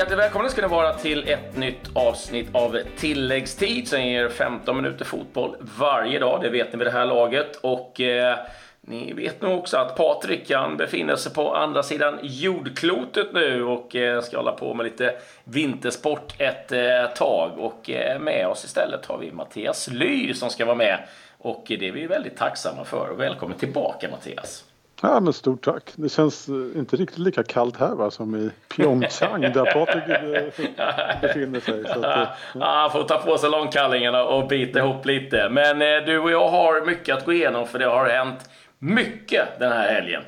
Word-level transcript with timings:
Hjärtligt 0.00 0.18
välkomna 0.18 0.48
ska 0.48 0.62
ni 0.62 0.68
vara 0.68 0.92
till 0.92 1.28
ett 1.28 1.56
nytt 1.56 1.90
avsnitt 1.94 2.48
av 2.52 2.78
tilläggstid 2.96 3.88
som 3.88 4.02
ger 4.02 4.28
15 4.28 4.76
minuter 4.76 5.04
fotboll 5.04 5.56
varje 5.78 6.18
dag. 6.18 6.42
Det 6.42 6.50
vet 6.50 6.72
ni 6.72 6.78
vid 6.78 6.86
det 6.86 6.90
här 6.90 7.06
laget. 7.06 7.56
Och 7.56 8.00
eh, 8.00 8.38
ni 8.80 9.12
vet 9.12 9.42
nog 9.42 9.58
också 9.58 9.76
att 9.76 9.96
Patrik 9.96 10.48
kan 10.48 10.76
befinner 10.76 11.16
sig 11.16 11.32
på 11.32 11.54
andra 11.54 11.82
sidan 11.82 12.18
jordklotet 12.22 13.32
nu 13.32 13.64
och 13.64 13.96
eh, 13.96 14.20
ska 14.20 14.36
hålla 14.36 14.52
på 14.52 14.74
med 14.74 14.84
lite 14.84 15.14
vintersport 15.44 16.34
ett 16.38 16.72
eh, 16.72 17.06
tag. 17.16 17.58
Och 17.58 17.90
eh, 17.90 18.20
med 18.20 18.46
oss 18.46 18.64
istället 18.64 19.06
har 19.06 19.18
vi 19.18 19.32
Mattias 19.32 19.88
Lyr 19.88 20.32
som 20.32 20.50
ska 20.50 20.64
vara 20.64 20.76
med. 20.76 20.98
Och 21.38 21.64
det 21.66 21.88
är 21.88 21.92
vi 21.92 22.06
väldigt 22.06 22.36
tacksamma 22.36 22.84
för. 22.84 23.08
Och 23.08 23.20
välkommen 23.20 23.58
tillbaka 23.58 24.08
Mattias. 24.10 24.64
Ja, 25.02 25.20
men 25.20 25.32
stort 25.32 25.64
tack. 25.64 25.92
Det 25.96 26.08
känns 26.08 26.48
eh, 26.48 26.54
inte 26.54 26.96
riktigt 26.96 27.18
lika 27.18 27.42
kallt 27.42 27.76
här 27.76 27.94
va, 27.94 28.10
som 28.10 28.34
i 28.36 28.50
Pyeongchang 28.68 29.40
där 29.40 29.72
Patrik 29.72 30.08
eh, 30.08 31.20
befinner 31.20 31.60
sig. 31.60 31.84
Så 31.84 32.04
att, 32.04 32.28
ja. 32.54 32.64
Han 32.64 32.90
får 32.90 33.02
ta 33.02 33.16
på 33.16 33.38
sig 33.38 33.50
långkallingarna 33.50 34.24
och 34.24 34.48
bita 34.48 34.78
ihop 34.78 35.06
lite. 35.06 35.48
Men 35.50 35.82
eh, 35.82 36.06
du 36.06 36.18
och 36.18 36.30
jag 36.30 36.48
har 36.48 36.86
mycket 36.86 37.16
att 37.16 37.24
gå 37.24 37.32
igenom 37.32 37.66
för 37.66 37.78
det 37.78 37.86
har 37.86 38.08
hänt 38.08 38.50
mycket 38.78 39.58
den 39.58 39.72
här 39.72 39.92
helgen. 39.92 40.22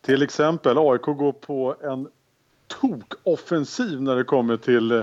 Till 0.00 0.22
exempel 0.22 0.78
AIK 0.78 1.02
går 1.02 1.32
på 1.32 1.76
en 1.82 2.08
tokoffensiv 2.66 4.02
när 4.02 4.16
det 4.16 4.24
kommer 4.24 4.56
till, 4.56 5.02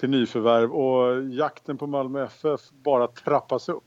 till 0.00 0.10
nyförvärv 0.10 0.72
och 0.72 1.24
jakten 1.24 1.78
på 1.78 1.86
Malmö 1.86 2.24
FF 2.24 2.60
bara 2.70 3.06
trappas 3.06 3.68
upp. 3.68 3.84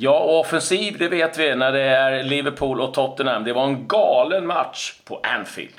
Ja, 0.00 0.18
offensiv, 0.18 0.98
det 0.98 1.08
vet 1.08 1.38
vi 1.38 1.54
när 1.54 1.72
det 1.72 1.80
är 1.80 2.22
Liverpool 2.22 2.80
och 2.80 2.94
Tottenham. 2.94 3.44
Det 3.44 3.52
var 3.52 3.64
en 3.64 3.88
galen 3.88 4.46
match 4.46 4.94
på 5.04 5.20
Anfield. 5.22 5.74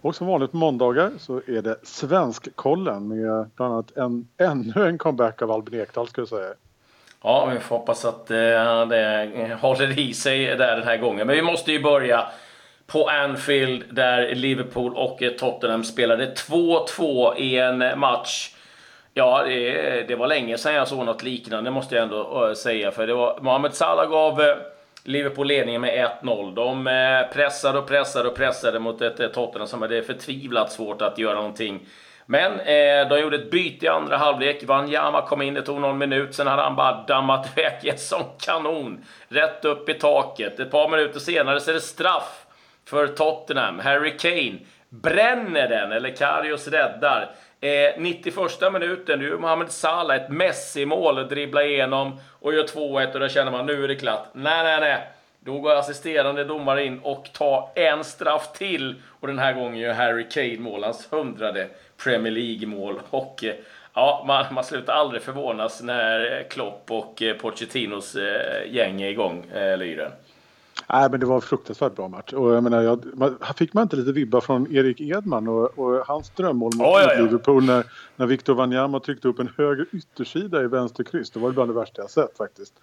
Och 0.00 0.16
som 0.16 0.26
vanligt 0.26 0.50
på 0.50 0.56
måndagar 0.56 1.10
så 1.18 1.36
är 1.36 1.62
det 1.62 1.76
Svenskkollen 1.82 3.08
med 3.08 3.50
bland 3.56 3.72
annat 3.72 3.96
en, 3.96 4.28
ännu 4.38 4.88
en 4.88 4.98
comeback 4.98 5.42
av 5.42 5.50
Albin 5.50 5.80
Ekdal 5.80 6.08
skulle 6.08 6.22
jag 6.22 6.28
säga. 6.28 6.54
Ja, 7.22 7.46
vi 7.54 7.60
får 7.60 7.78
hoppas 7.78 8.04
att 8.04 8.30
eh, 8.30 8.36
det 8.88 9.58
håller 9.60 9.98
i 9.98 10.14
sig 10.14 10.46
där 10.46 10.76
den 10.76 10.86
här 10.86 10.96
gången. 10.96 11.26
Men 11.26 11.36
vi 11.36 11.42
måste 11.42 11.72
ju 11.72 11.82
börja 11.82 12.26
på 12.86 13.08
Anfield 13.08 13.84
där 13.90 14.34
Liverpool 14.34 14.94
och 14.94 15.22
Tottenham 15.38 15.84
spelade 15.84 16.34
2-2 16.34 17.36
i 17.36 17.58
en 17.58 17.98
match 17.98 18.54
Ja, 19.14 19.42
det, 19.42 20.08
det, 20.08 20.16
var 20.16 20.26
länge 20.26 20.58
sedan 20.58 20.74
jag 20.74 20.88
såg 20.88 21.04
något 21.06 21.22
liknande 21.22 21.70
måste 21.70 21.94
jag 21.94 22.02
ändå 22.02 22.46
eh, 22.48 22.54
säga. 22.54 22.90
För 22.90 23.06
det 23.06 23.14
var, 23.14 23.38
Mohamed 23.40 23.74
Salah 23.74 24.10
gav 24.10 24.40
eh, 24.40 24.56
Liverpool 25.04 25.46
ledningen 25.46 25.80
med 25.80 26.10
1-0. 26.22 26.54
De 26.54 26.86
eh, 26.86 27.32
pressade 27.34 27.78
och 27.78 27.88
pressade 27.88 28.28
och 28.28 28.36
pressade 28.36 28.78
mot 28.78 29.02
ett 29.02 29.34
Tottenham 29.34 29.68
som 29.68 29.82
hade 29.82 30.02
förtvivlat 30.02 30.72
svårt 30.72 31.02
att 31.02 31.18
göra 31.18 31.34
någonting. 31.34 31.86
Men 32.26 32.52
eh, 32.52 33.08
de 33.08 33.20
gjorde 33.20 33.36
ett 33.36 33.50
byte 33.50 33.86
i 33.86 33.88
andra 33.88 34.16
halvlek. 34.16 34.64
Wanyama 34.64 35.22
kom 35.22 35.42
in, 35.42 35.54
det 35.54 35.62
tog 35.62 35.80
någon 35.80 35.98
minut. 35.98 36.34
Sen 36.34 36.46
hade 36.46 36.62
han 36.62 36.76
bara 36.76 37.04
dammat 37.06 37.58
iväg 37.58 37.88
en 37.92 37.98
sån 37.98 38.24
kanon. 38.38 39.04
Rätt 39.28 39.64
upp 39.64 39.88
i 39.88 39.94
taket. 39.94 40.60
Ett 40.60 40.70
par 40.70 40.88
minuter 40.88 41.20
senare 41.20 41.60
så 41.60 41.70
är 41.70 41.74
det 41.74 41.80
straff 41.80 42.46
för 42.84 43.06
Tottenham. 43.06 43.78
Harry 43.78 44.16
Kane 44.16 44.58
bränner 44.92 45.68
den, 45.68 45.92
eller 45.92 46.16
Karius 46.16 46.68
räddar. 46.68 47.30
Eh, 47.60 47.90
91 47.98 48.72
minuten, 48.72 49.18
nu 49.18 49.28
gör 49.28 49.38
Mohamed 49.38 49.70
Salah 49.70 50.16
ett 50.16 50.28
Messi-mål, 50.28 51.28
dribblar 51.28 51.62
igenom 51.62 52.20
och 52.40 52.54
gör 52.54 52.66
2-1 52.66 53.14
och 53.14 53.20
då 53.20 53.28
känner 53.28 53.52
man 53.52 53.66
nu 53.66 53.84
är 53.84 53.88
det 53.88 53.94
klart. 53.96 54.26
Nej, 54.32 54.64
nej, 54.64 54.80
nej. 54.80 54.98
Då 55.40 55.60
går 55.60 55.74
assisterande 55.74 56.44
domare 56.44 56.84
in 56.84 56.98
och 56.98 57.32
tar 57.32 57.68
en 57.74 58.04
straff 58.04 58.52
till. 58.52 58.94
Och 59.20 59.28
den 59.28 59.38
här 59.38 59.52
gången 59.52 59.76
gör 59.76 59.92
Harry 59.92 60.28
Kane 60.28 60.58
mål, 60.58 60.84
hans 60.84 61.12
hundrade 61.12 61.68
Premier 62.04 62.32
League-mål. 62.32 63.00
Och 63.10 63.44
eh, 63.44 63.54
ja, 63.94 64.24
man, 64.26 64.54
man 64.54 64.64
slutar 64.64 64.92
aldrig 64.92 65.22
förvånas 65.22 65.82
när 65.82 66.38
eh, 66.38 66.48
Klopp 66.48 66.90
och 66.90 67.22
eh, 67.22 67.36
Pochettinos 67.36 68.16
eh, 68.16 68.72
gäng 68.74 69.02
är 69.02 69.08
igång, 69.08 69.46
eh, 69.54 69.78
Lyren. 69.78 70.10
Nej, 70.88 71.10
men 71.10 71.20
det 71.20 71.26
var 71.26 71.34
en 71.34 71.40
fruktansvärt 71.40 71.94
bra 71.94 72.08
match. 72.08 72.32
Och 72.32 72.54
jag 72.54 72.62
menar, 72.62 72.82
jag, 72.82 73.04
man, 73.14 73.38
fick 73.56 73.72
man 73.72 73.82
inte 73.82 73.96
lite 73.96 74.12
vibbar 74.12 74.40
från 74.40 74.76
Erik 74.76 75.00
Edman 75.00 75.48
och, 75.48 75.78
och 75.78 76.06
hans 76.06 76.30
drömmål 76.30 76.72
mot 76.74 76.86
oh, 76.86 77.00
ja, 77.02 77.14
ja. 77.14 77.22
Liverpool 77.22 77.64
när, 77.64 77.84
när 78.16 78.26
Victor 78.26 78.54
Wanyama 78.54 79.00
tryckte 79.00 79.28
upp 79.28 79.38
en 79.38 79.52
höger 79.58 79.86
yttersida 79.92 80.62
i 80.62 80.66
vänster 80.66 81.04
kryss. 81.04 81.30
Det 81.30 81.40
var 81.40 81.50
bland 81.50 81.70
det 81.70 81.74
värsta 81.74 82.02
jag 82.02 82.10
sett 82.10 82.36
faktiskt. 82.36 82.74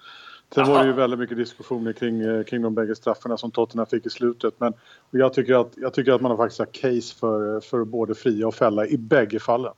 Sen 0.54 0.64
Aha. 0.64 0.74
var 0.74 0.80
det 0.80 0.88
ju 0.88 0.94
väldigt 0.94 1.20
mycket 1.20 1.38
diskussioner 1.38 1.94
kring, 1.94 2.22
eh, 2.22 2.44
kring 2.44 2.62
de 2.62 2.76
bägge 2.76 2.96
straffarna 2.96 3.38
som 3.38 3.52
Tottenham 3.52 3.86
fick 3.88 4.06
i 4.06 4.10
slutet. 4.10 4.54
Men 4.58 4.74
jag 5.12 5.34
tycker 5.34 5.62
att, 5.62 5.72
jag 5.76 5.94
tycker 5.94 6.12
att 6.12 6.22
man 6.22 6.32
har 6.32 6.38
faktiskt 6.38 6.60
har 6.60 6.66
case 6.66 7.16
för, 7.20 7.60
för 7.60 7.84
både 7.84 8.16
fria 8.16 8.48
och 8.48 8.56
fälla 8.56 8.86
i 8.86 8.98
bägge 8.98 9.40
fallen. 9.40 9.74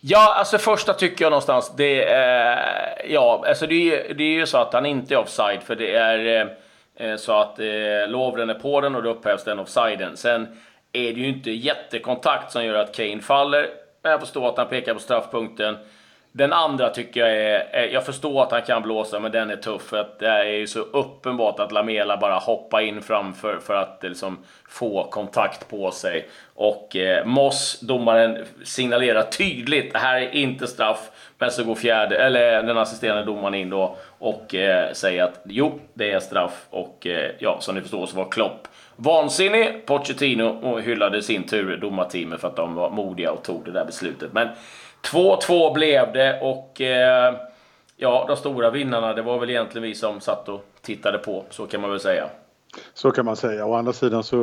Ja, 0.00 0.34
alltså 0.34 0.58
första 0.58 0.92
tycker 0.92 1.24
jag 1.24 1.30
någonstans, 1.30 1.72
det 1.76 2.04
är... 2.04 2.58
Ja, 3.08 3.44
alltså 3.48 3.66
det 3.66 3.74
är, 3.74 4.14
det 4.14 4.24
är 4.24 4.38
ju 4.38 4.46
så 4.46 4.58
att 4.58 4.72
han 4.72 4.86
inte 4.86 5.14
är 5.14 5.18
offside, 5.18 5.62
för 5.62 5.76
det 5.76 5.94
är... 5.94 6.56
Eh, 7.00 7.16
så 7.16 7.32
att 7.32 7.58
eh, 7.58 8.08
Lovren 8.08 8.50
är 8.50 8.54
på 8.54 8.80
den 8.80 8.94
och 8.94 9.02
då 9.02 9.10
upphävs 9.10 9.44
den 9.44 9.58
offsiden. 9.58 10.16
Sen 10.16 10.46
är 10.92 11.12
det 11.12 11.20
ju 11.20 11.28
inte 11.28 11.50
jättekontakt 11.50 12.52
som 12.52 12.64
gör 12.64 12.74
att 12.74 12.96
Kane 12.96 13.20
faller. 13.20 13.66
Men 14.02 14.12
jag 14.12 14.20
förstår 14.20 14.48
att 14.48 14.58
han 14.58 14.68
pekar 14.68 14.94
på 14.94 15.00
straffpunkten. 15.00 15.76
Den 16.32 16.52
andra 16.52 16.88
tycker 16.88 17.20
jag 17.20 17.36
är, 17.36 17.86
jag 17.92 18.06
förstår 18.06 18.42
att 18.42 18.52
han 18.52 18.62
kan 18.62 18.82
blåsa, 18.82 19.20
men 19.20 19.32
den 19.32 19.50
är 19.50 19.56
tuff. 19.56 19.82
För 19.82 19.96
att 19.96 20.18
det 20.18 20.28
är 20.28 20.44
ju 20.44 20.66
så 20.66 20.80
uppenbart 20.80 21.60
att 21.60 21.72
Lamela 21.72 22.16
bara 22.16 22.34
hoppar 22.34 22.80
in 22.80 23.02
framför 23.02 23.58
för 23.58 23.74
att 23.74 23.98
liksom 24.02 24.38
få 24.68 25.04
kontakt 25.10 25.68
på 25.68 25.90
sig. 25.90 26.28
Och 26.54 26.96
eh, 26.96 27.26
Moss, 27.26 27.80
domaren, 27.80 28.44
signalerar 28.64 29.22
tydligt, 29.22 29.92
det 29.92 29.98
här 29.98 30.20
är 30.20 30.34
inte 30.34 30.66
straff. 30.66 31.10
Men 31.38 31.50
så 31.50 31.64
går 31.64 31.74
fjärde, 31.74 32.16
eller 32.16 32.62
den 32.62 32.78
assisterande 32.78 33.24
domaren 33.24 33.54
in 33.54 33.70
då 33.70 33.96
och 34.18 34.54
eh, 34.54 34.92
säger 34.92 35.24
att 35.24 35.40
jo, 35.44 35.80
det 35.94 36.10
är 36.10 36.20
straff. 36.20 36.66
Och 36.70 37.06
eh, 37.06 37.30
ja, 37.38 37.56
som 37.60 37.74
ni 37.74 37.80
förstår 37.80 38.06
så 38.06 38.16
var 38.16 38.30
Klopp 38.30 38.68
vansinnig. 39.02 39.86
Pochettino 39.86 40.78
hyllade 40.78 41.22
sin 41.22 41.46
tur 41.46 41.76
domarteamet 41.76 42.40
för 42.40 42.48
att 42.48 42.56
de 42.56 42.74
var 42.74 42.90
modiga 42.90 43.32
och 43.32 43.42
tog 43.42 43.64
det 43.64 43.70
där 43.70 43.84
beslutet. 43.84 44.32
Men 44.32 44.48
2-2 45.02 45.74
blev 45.74 46.12
det 46.12 46.40
och 46.40 46.80
eh, 46.80 47.34
ja, 47.96 48.24
de 48.28 48.36
stora 48.36 48.70
vinnarna, 48.70 49.14
det 49.14 49.22
var 49.22 49.38
väl 49.38 49.50
egentligen 49.50 49.88
vi 49.88 49.94
som 49.94 50.20
satt 50.20 50.48
och 50.48 50.64
tittade 50.82 51.18
på, 51.18 51.44
så 51.50 51.66
kan 51.66 51.80
man 51.80 51.90
väl 51.90 52.00
säga. 52.00 52.28
Så 52.94 53.10
kan 53.10 53.24
man 53.24 53.36
säga. 53.36 53.66
Å 53.66 53.74
andra 53.74 53.92
sidan 53.92 54.24
så, 54.24 54.38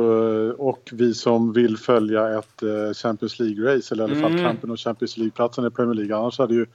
och 0.58 0.90
vi 0.92 1.14
som 1.14 1.52
vill 1.52 1.76
följa 1.76 2.38
ett 2.38 2.62
eh, 2.62 2.94
Champions 2.94 3.38
League-race, 3.40 3.92
eller 3.92 4.08
i 4.08 4.12
alla 4.12 4.22
fall 4.22 4.32
mm. 4.32 4.44
kampen 4.44 4.70
om 4.70 4.76
Champions 4.76 5.16
League-platsen 5.16 5.66
i 5.66 5.70
Premier 5.70 5.94
League. 5.94 6.16
Annars 6.16 6.38
hade 6.38 6.54
ju 6.54 6.66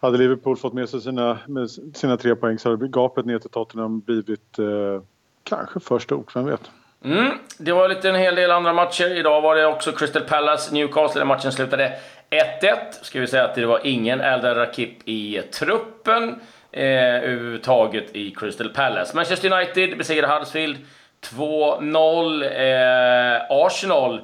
hade 0.00 0.18
Liverpool 0.18 0.56
fått 0.56 0.72
med 0.72 0.88
sig 0.88 1.00
sina, 1.00 1.38
med 1.46 1.70
sina 1.94 2.16
tre 2.16 2.34
poäng 2.34 2.58
så 2.58 2.70
hade 2.70 2.88
gapet 2.88 3.26
ner 3.26 3.38
till 3.38 3.50
Tottenham 3.50 4.00
blivit 4.00 4.58
eh, 4.58 5.02
kanske 5.44 5.80
för 5.80 5.98
stort, 5.98 6.36
vem 6.36 6.44
vet? 6.44 6.70
Mm, 7.04 7.32
det 7.58 7.72
var 7.72 7.88
lite 7.88 8.08
en 8.08 8.14
hel 8.14 8.34
del 8.34 8.50
andra 8.50 8.72
matcher. 8.72 9.16
Idag 9.16 9.40
var 9.40 9.56
det 9.56 9.66
också 9.66 9.92
Crystal 9.92 10.22
Palace, 10.22 10.74
Newcastle, 10.74 11.20
där 11.20 11.26
matchen 11.26 11.52
slutade 11.52 11.92
1-1. 12.30 12.76
Ska 13.02 13.20
vi 13.20 13.26
säga 13.26 13.44
att 13.44 13.54
det 13.54 13.66
var 13.66 13.80
ingen 13.84 14.20
Eldar 14.20 14.54
Rakip 14.54 15.08
i 15.08 15.42
truppen 15.52 16.40
eh, 16.72 17.14
överhuvudtaget 17.14 18.16
i 18.16 18.30
Crystal 18.30 18.68
Palace. 18.68 19.16
Manchester 19.16 19.52
United 19.52 19.98
besegrade 19.98 20.32
Huddersfield 20.32 20.76
2-0. 21.20 22.42
Eh, 22.44 23.42
Arsenal, 23.48 24.20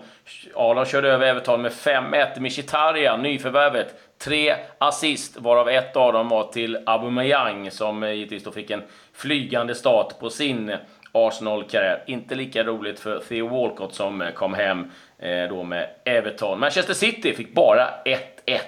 ja, 0.55 0.75
de 0.75 0.85
körde 0.85 1.09
över 1.09 1.27
Everton 1.27 1.63
med 1.63 1.73
5-1. 1.73 2.41
Mkhitaryan, 2.41 3.23
nyförvärvet, 3.23 3.95
tre 4.19 4.55
assist, 4.79 5.37
varav 5.41 5.69
ett 5.69 5.97
av 5.97 6.13
dem 6.13 6.29
var 6.29 6.53
till 6.53 6.79
Aubameyang 6.87 7.71
som 7.71 8.03
givetvis 8.03 8.45
då 8.45 8.53
fick 8.53 8.71
en 8.71 8.83
flygande 9.15 9.75
start 9.75 10.19
på 10.21 10.31
sin 10.31 10.77
Arsenal-karriär. 11.13 12.03
Inte 12.07 12.35
lika 12.35 12.65
roligt 12.65 13.01
för 13.01 13.19
Theo 13.19 13.49
Walcott 13.49 13.95
som 13.95 14.31
kom 14.35 14.55
hem 14.55 14.91
då 15.49 15.63
med 15.63 15.89
Everton. 16.05 16.61
Manchester 16.61 16.95
City 16.95 17.35
fick 17.35 17.55
bara 17.55 17.89
1-1 18.05 18.59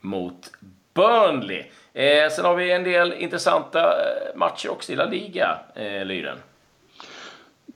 mot 0.00 0.50
Burnley. 0.94 1.64
Eh, 1.92 2.30
sen 2.30 2.44
har 2.44 2.54
vi 2.54 2.72
en 2.72 2.84
del 2.84 3.12
intressanta 3.12 3.80
eh, 3.80 4.36
matcher 4.36 4.70
också 4.70 4.92
i 4.92 4.96
La 4.96 5.04
Liga, 5.04 5.58
eh, 5.74 6.04
Lyren. 6.04 6.38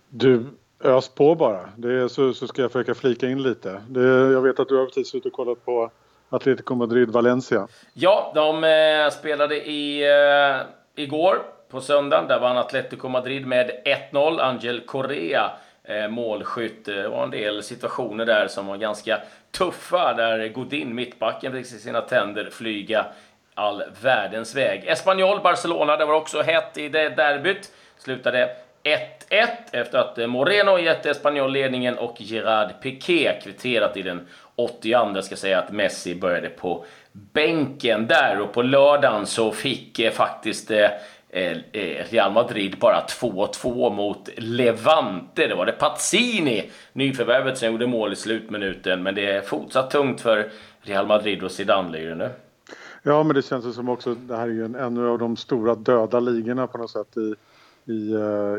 Du, 0.09 0.45
ös 0.85 1.09
på 1.09 1.35
bara. 1.35 1.69
Det 1.77 2.09
så, 2.09 2.35
så 2.35 2.47
ska 2.47 2.63
jag 2.63 2.73
försöka 2.73 2.95
flika 2.95 3.29
in 3.29 3.43
lite. 3.43 3.83
Det, 3.89 4.09
jag 4.09 4.41
vet 4.41 4.61
att 4.61 4.69
du 4.69 4.77
har 4.77 4.87
precis 4.87 5.09
suttit 5.09 5.27
och 5.27 5.33
kollat 5.33 5.65
på 5.65 5.91
Atletico 6.29 6.75
Madrid-Valencia. 6.75 7.69
Ja, 7.93 8.33
de 8.35 8.65
eh, 8.65 9.11
spelade 9.11 9.69
i, 9.69 10.03
eh, 10.03 10.67
igår 11.05 11.43
på 11.71 11.81
söndagen. 11.81 12.29
Där 12.29 12.41
vann 12.41 12.59
Atletico 12.59 13.09
Madrid 13.09 13.47
med 13.47 13.71
1-0. 14.13 14.41
Angel 14.41 14.81
Correa 14.81 15.45
eh, 15.45 15.51
Eh, 15.89 16.09
målskytt. 16.09 16.89
Eh, 16.89 16.95
det 16.95 17.09
var 17.09 17.25
en 17.25 17.31
del 17.31 17.63
situationer 17.63 18.27
där 18.27 18.49
som 18.49 18.67
var 18.67 18.77
ganska 18.77 19.21
tuffa. 19.51 20.15
Där 20.15 20.49
Godin, 20.49 20.95
mittbacken, 20.95 21.53
fick 21.53 21.67
sina 21.67 22.01
tänder 22.01 22.51
flyga 22.51 23.07
all 23.55 23.83
världens 24.03 24.55
väg. 24.55 24.85
Espanyol, 24.87 25.41
Barcelona, 25.41 25.97
det 25.97 26.05
var 26.05 26.15
också 26.15 26.43
hett 26.43 26.79
i 26.79 26.89
det 26.89 27.09
derbyt. 27.09 27.73
Slutade 27.99 28.57
1-1 28.87 29.47
efter 29.73 29.99
att 29.99 30.19
eh, 30.19 30.27
Moreno 30.27 30.79
gett 30.79 31.07
Espanyol 31.07 31.53
ledningen 31.53 31.99
och 31.99 32.17
Gerard 32.19 32.81
Piqué 32.83 33.41
kvitterat 33.43 33.97
i 33.97 34.03
den 34.03 34.27
82 34.57 35.23
ska 35.23 35.37
säga 35.37 35.59
att 35.59 35.73
Messi 35.73 36.15
började 36.15 36.49
på 36.49 36.85
bänken 37.13 38.07
där 38.07 38.41
och 38.41 38.53
på 38.53 38.63
lördagen 38.63 39.27
så 39.27 39.53
fick 39.53 39.99
eh, 39.99 40.13
faktiskt 40.13 40.71
eh, 40.71 40.89
Real 42.11 42.33
Madrid 42.33 42.77
bara 42.81 43.07
2-2 43.07 43.95
mot 43.95 44.29
Levante. 44.37 45.47
Det 45.47 45.55
var 45.55 45.67
det 45.67 45.73
Pazzini, 45.73 46.71
nyförvärvet, 46.93 47.59
som 47.59 47.73
gjorde 47.73 47.87
mål 47.87 48.13
i 48.13 48.17
slutminuten. 48.17 49.03
Men 49.03 49.15
det 49.15 49.27
är 49.31 49.41
fortsatt 49.41 49.91
tungt 49.91 50.21
för 50.21 50.51
Real 50.81 51.07
Madrid 51.07 51.43
och 51.43 51.51
Zidane 51.51 52.15
nu. 52.15 52.31
Ja, 53.03 53.23
men 53.23 53.37
det 53.37 53.43
känns 53.43 53.75
som 53.75 53.89
också, 53.89 54.15
det 54.15 54.37
här 54.37 54.49
är 54.49 54.53
ju 54.53 54.65
en, 54.65 54.75
en 54.75 55.07
av 55.07 55.19
de 55.19 55.37
stora 55.37 55.75
döda 55.75 56.21
ligorna 56.21 56.67
på 56.67 56.79
något 56.79 56.91
sätt 56.91 57.17
i, 57.17 57.35
i, 57.93 58.11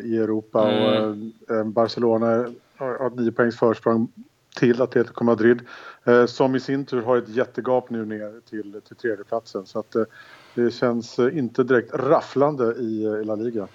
i 0.03 0.17
Europa. 0.17 0.71
Mm. 0.71 1.31
Och, 1.49 1.65
Barcelona 1.65 2.45
har 2.77 3.07
ett 3.07 3.15
nio 3.15 3.31
poängs 3.31 3.59
försprång 3.59 4.07
till 4.57 4.81
Atletico 4.81 5.23
Madrid. 5.23 5.59
Eh, 6.05 6.25
som 6.25 6.55
i 6.55 6.59
sin 6.59 6.85
tur 6.85 7.01
har 7.01 7.17
ett 7.17 7.29
jättegap 7.29 7.89
nu 7.89 8.05
ner 8.05 8.41
till, 8.49 8.81
till 8.87 8.95
tredjeplatsen. 8.95 9.65
Så 9.65 9.79
att 9.79 9.95
eh, 9.95 10.03
det 10.53 10.71
känns 10.71 11.19
eh, 11.19 11.37
inte 11.37 11.63
direkt 11.63 11.93
rafflande 11.93 12.73
i, 12.79 13.03
i 13.21 13.23
La 13.25 13.35
Liga. 13.35 13.67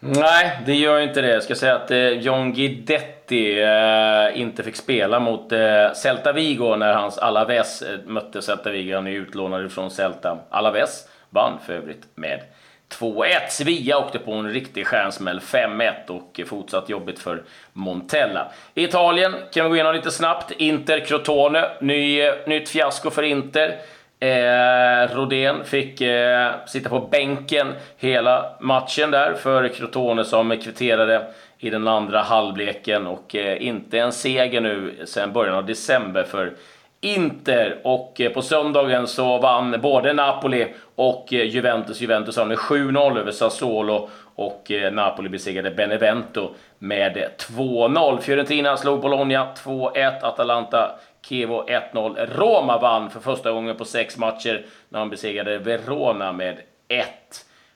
Nej, 0.00 0.62
det 0.66 0.74
gör 0.74 1.00
inte 1.00 1.20
det. 1.20 1.28
Jag 1.28 1.42
ska 1.42 1.54
säga 1.54 1.76
att 1.76 1.90
eh, 1.90 2.08
John 2.08 2.52
Guidetti 2.52 3.62
eh, 3.62 4.40
inte 4.40 4.62
fick 4.62 4.76
spela 4.76 5.20
mot 5.20 5.52
eh, 5.52 5.92
Celta 5.94 6.32
Vigo 6.32 6.76
när 6.76 6.94
hans 6.94 7.18
Alaves 7.18 7.82
mötte 8.06 8.42
Celta 8.42 8.70
Vigo. 8.70 8.94
Han 8.94 9.06
är 9.06 9.10
utlånad 9.10 9.72
från 9.72 9.90
Celta. 9.90 10.38
Alaves 10.50 11.08
vann 11.30 11.58
för 11.66 11.72
övrigt 11.72 12.06
med 12.14 12.40
2-1. 12.88 13.48
Sevilla 13.48 13.98
åkte 13.98 14.18
på 14.18 14.32
en 14.32 14.52
riktig 14.52 14.86
stjärnsmäll, 14.86 15.40
5-1 15.40 15.92
och 16.08 16.40
fortsatt 16.46 16.88
jobbigt 16.88 17.18
för 17.18 17.42
Montella. 17.72 18.48
I 18.74 18.84
Italien 18.84 19.34
kan 19.52 19.64
vi 19.64 19.68
gå 19.68 19.74
igenom 19.74 19.94
lite 19.94 20.10
snabbt. 20.10 20.50
Inter 20.50 21.00
Crotone, 21.00 21.64
ny, 21.80 22.30
nytt 22.46 22.68
fiasko 22.68 23.10
för 23.10 23.22
Inter. 23.22 23.78
Eh, 24.20 25.14
Rodén 25.16 25.64
fick 25.64 26.00
eh, 26.00 26.50
sitta 26.66 26.88
på 26.88 27.00
bänken 27.00 27.74
hela 27.96 28.56
matchen 28.60 29.10
där 29.10 29.34
för 29.34 29.68
Crotone 29.68 30.24
som 30.24 30.50
kvitterade 30.50 31.26
i 31.58 31.70
den 31.70 31.88
andra 31.88 32.22
halvleken 32.22 33.06
och 33.06 33.34
eh, 33.34 33.66
inte 33.66 33.98
en 33.98 34.12
seger 34.12 34.60
nu 34.60 35.06
sedan 35.06 35.32
början 35.32 35.54
av 35.54 35.66
december 35.66 36.22
för 36.22 36.52
Inter 37.00 37.80
och 37.84 38.20
eh, 38.20 38.32
på 38.32 38.42
söndagen 38.42 39.06
så 39.06 39.38
vann 39.38 39.80
både 39.80 40.12
Napoli 40.12 40.74
och 40.94 41.32
eh, 41.32 41.42
Juventus. 41.42 42.00
Juventus 42.00 42.36
vann 42.36 42.48
med 42.48 42.58
7-0 42.58 43.18
över 43.18 43.32
Sassuolo 43.32 44.08
och 44.34 44.70
eh, 44.70 44.92
Napoli 44.92 45.28
besegrade 45.28 45.70
Benevento 45.70 46.54
med 46.78 47.30
2-0. 47.38 48.20
Fiorentina 48.20 48.76
slog 48.76 49.00
Bologna 49.00 49.54
2-1. 49.64 50.22
Atalanta 50.22 50.98
Kevo 51.22 51.66
1-0. 51.92 52.26
Roma 52.36 52.78
vann 52.78 53.10
för 53.10 53.20
första 53.20 53.52
gången 53.52 53.76
på 53.76 53.84
sex 53.84 54.16
matcher 54.16 54.66
när 54.88 54.98
de 54.98 55.10
besegrade 55.10 55.58
Verona 55.58 56.32
med 56.32 56.60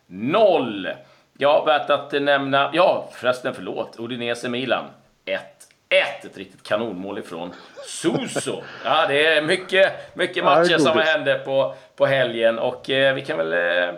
1-0. 0.08 0.94
Ja, 1.38 1.64
värt 1.64 1.90
att 1.90 2.22
nämna... 2.22 2.70
Ja, 2.72 3.08
förresten, 3.12 3.54
förlåt. 3.54 3.96
Udinese-Milan 3.98 4.84
1 5.24 5.71
1. 5.92 6.24
Ett 6.24 6.36
riktigt 6.36 6.62
kanonmål 6.62 7.18
ifrån 7.18 7.52
Suso. 7.86 8.62
Ja, 8.84 9.06
det 9.08 9.26
är 9.26 9.42
mycket, 9.42 10.16
mycket 10.16 10.44
matcher 10.44 10.78
som 10.78 10.98
händer 10.98 11.38
på, 11.38 11.74
på 11.96 12.06
helgen 12.06 12.58
och 12.58 12.90
eh, 12.90 13.14
vi 13.14 13.24
kan 13.24 13.38
väl 13.38 13.52
eh, 13.52 13.94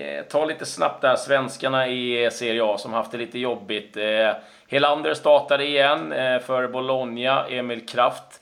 eh, 0.00 0.22
ta 0.22 0.44
lite 0.44 0.66
snabbt 0.66 1.02
där. 1.02 1.16
Svenskarna 1.16 1.88
i 1.88 2.30
Serie 2.32 2.64
A 2.64 2.78
som 2.78 2.92
haft 2.92 3.12
det 3.12 3.18
lite 3.18 3.38
jobbigt. 3.38 3.96
Eh, 3.96 4.32
Helander 4.68 5.14
startade 5.14 5.66
igen 5.66 6.12
eh, 6.12 6.38
för 6.38 6.68
Bologna. 6.68 7.46
Emil 7.46 7.86
Kraft 7.86 8.40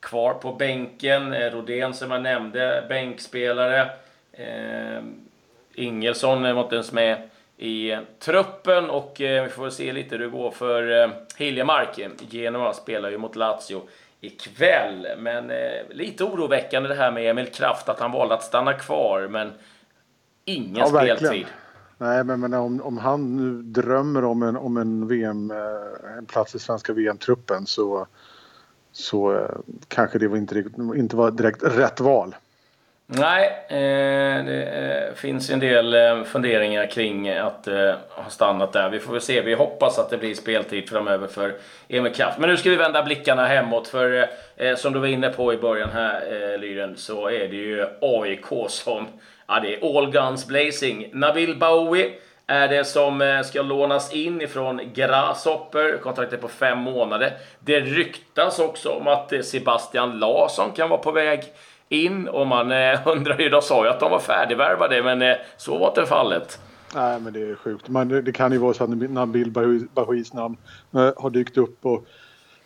kvar 0.00 0.34
på 0.34 0.52
bänken. 0.52 1.32
Eh, 1.32 1.50
Rodén 1.50 1.94
som 1.94 2.10
jag 2.10 2.22
nämnde, 2.22 2.84
bänkspelare. 2.88 3.90
Eh, 4.32 5.02
Ingelsson 5.74 6.54
var 6.54 6.62
inte 6.62 6.74
ens 6.74 6.92
med 6.92 7.30
i 7.58 7.98
truppen 8.18 8.90
och 8.90 9.20
eh, 9.20 9.42
vi 9.42 9.48
får 9.48 9.70
se 9.70 9.92
lite 9.92 10.16
hur 10.16 10.24
det 10.24 10.30
går 10.30 10.50
för 10.50 11.02
eh, 11.02 11.10
Hiljemark. 11.36 12.00
Genoa 12.30 12.72
spelar 12.72 13.10
ju 13.10 13.18
mot 13.18 13.36
Lazio 13.36 13.82
ikväll, 14.20 15.06
men 15.18 15.50
eh, 15.50 15.56
lite 15.90 16.24
oroväckande 16.24 16.88
det 16.88 16.94
här 16.94 17.12
med 17.12 17.30
Emil 17.30 17.46
Kraft, 17.46 17.88
att 17.88 18.00
han 18.00 18.12
valde 18.12 18.34
att 18.34 18.42
stanna 18.42 18.72
kvar, 18.72 19.28
men 19.28 19.52
ingen 20.44 20.76
ja, 20.76 20.86
speltid. 20.86 21.46
Nej, 21.98 22.24
men, 22.24 22.40
men 22.40 22.54
om, 22.54 22.82
om 22.82 22.98
han 22.98 23.36
nu 23.36 23.62
drömmer 23.62 24.24
om 24.24 24.42
en, 24.42 24.56
om 24.56 24.76
en 24.76 25.08
VM, 25.08 25.50
en 26.18 26.26
plats 26.26 26.54
i 26.54 26.58
svenska 26.58 26.92
VM-truppen 26.92 27.66
så, 27.66 28.06
så 28.92 29.46
kanske 29.88 30.18
det 30.18 30.28
var 30.28 30.36
inte, 30.36 30.64
inte 30.96 31.16
var 31.16 31.30
direkt 31.30 31.62
rätt 31.62 32.00
val. 32.00 32.34
Nej, 33.10 33.64
eh, 33.68 34.44
det 34.44 35.08
eh, 35.08 35.14
finns 35.14 35.50
en 35.50 35.60
del 35.60 35.94
eh, 35.94 36.24
funderingar 36.24 36.86
kring 36.86 37.28
att 37.28 37.68
ha 38.08 38.30
stannat 38.30 38.72
där. 38.72 38.88
Vi 38.88 39.00
får 39.00 39.12
väl 39.12 39.20
se. 39.20 39.40
Vi 39.40 39.54
hoppas 39.54 39.98
att 39.98 40.10
det 40.10 40.18
blir 40.18 40.34
speltid 40.34 40.88
framöver 40.88 41.26
för 41.26 41.54
Emil 41.88 42.12
Kraft. 42.12 42.38
Men 42.38 42.50
nu 42.50 42.56
ska 42.56 42.70
vi 42.70 42.76
vända 42.76 43.02
blickarna 43.02 43.46
hemåt. 43.46 43.88
För 43.88 44.26
som 44.76 44.92
du 44.92 44.98
var 44.98 45.06
inne 45.06 45.28
på 45.28 45.52
i 45.52 45.56
början 45.56 45.90
här, 45.92 46.58
Lyren, 46.58 46.96
så 46.96 47.28
är 47.28 47.48
det 47.48 47.56
ju 47.56 47.86
AIK 48.00 48.46
som... 48.68 49.06
Ja, 49.46 49.60
det 49.60 49.74
är 49.74 49.98
all 49.98 50.10
guns 50.10 50.46
blazing. 50.46 51.10
Nabil 51.12 51.58
Bowie 51.58 52.10
är 52.46 52.68
det 52.68 52.84
som 52.84 53.42
ska 53.44 53.62
lånas 53.62 54.12
in 54.12 54.40
ifrån 54.40 54.80
Grasshopper. 54.94 55.98
Kontraktet 55.98 56.40
på 56.40 56.48
fem 56.48 56.78
månader. 56.78 57.32
Det 57.60 57.80
ryktas 57.80 58.58
också 58.58 58.90
om 58.90 59.06
att 59.06 59.32
Sebastian 59.42 60.18
Larsson 60.18 60.72
kan 60.72 60.88
vara 60.88 61.00
på 61.00 61.10
väg 61.10 61.44
in 61.88 62.28
och 62.28 62.46
man 62.46 62.72
eh, 62.72 63.00
undrar 63.08 63.38
ju, 63.38 63.48
de 63.48 63.62
sa 63.62 63.84
ju 63.84 63.90
att 63.90 64.00
de 64.00 64.10
var 64.10 64.18
färdigvärvade 64.18 65.02
men 65.02 65.22
eh, 65.22 65.36
så 65.56 65.78
var 65.78 65.88
inte 65.88 66.06
fallet. 66.06 66.60
Nej 66.94 67.20
men 67.20 67.32
det 67.32 67.42
är 67.42 67.54
sjukt. 67.54 67.88
Man, 67.88 68.08
det 68.08 68.32
kan 68.32 68.52
ju 68.52 68.58
vara 68.58 68.74
så 68.74 68.84
att 68.84 68.90
Nabil 68.90 69.50
Bahouis 69.94 70.32
namn 70.32 70.56
eh, 70.94 71.12
har 71.16 71.30
dykt 71.30 71.56
upp 71.56 71.86
och 71.86 72.04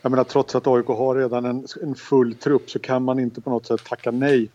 jag 0.03 0.11
menar 0.11 0.25
trots 0.25 0.55
att 0.55 0.67
AIK 0.67 0.87
har 0.87 1.15
redan 1.15 1.45
en, 1.45 1.67
en 1.83 1.95
full 1.95 2.35
trupp 2.35 2.71
så 2.71 2.79
kan 2.79 3.05
man 3.05 3.19
inte 3.19 3.41
på 3.41 3.51
något 3.51 3.67
sätt 3.67 3.85
tacka 3.85 4.11
nej 4.11 4.51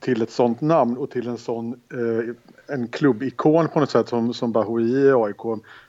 till 0.00 0.22
ett 0.22 0.30
sånt 0.30 0.60
namn 0.60 0.96
och 0.96 1.10
till 1.10 1.28
en 1.28 1.38
sån 1.38 1.80
eh, 1.92 2.34
en 2.74 2.88
klubbikon 2.88 3.68
på 3.68 3.80
något 3.80 3.90
sätt 3.90 4.08
som, 4.08 4.34
som 4.34 4.52
Bahoui 4.52 5.06
i 5.06 5.12
AIK. 5.12 5.44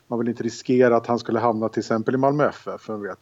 Man 0.08 0.20
vill 0.20 0.28
inte 0.28 0.44
riskera 0.44 0.98
att 0.98 1.08
han 1.08 1.20
skulle 1.20 1.40
hamna 1.40 1.70
till 1.70 1.80
exempel 1.80 2.16
i 2.16 2.18
Malmö 2.18 2.50
FF, 2.50 2.90
vem 2.90 3.02
vet. 3.02 3.20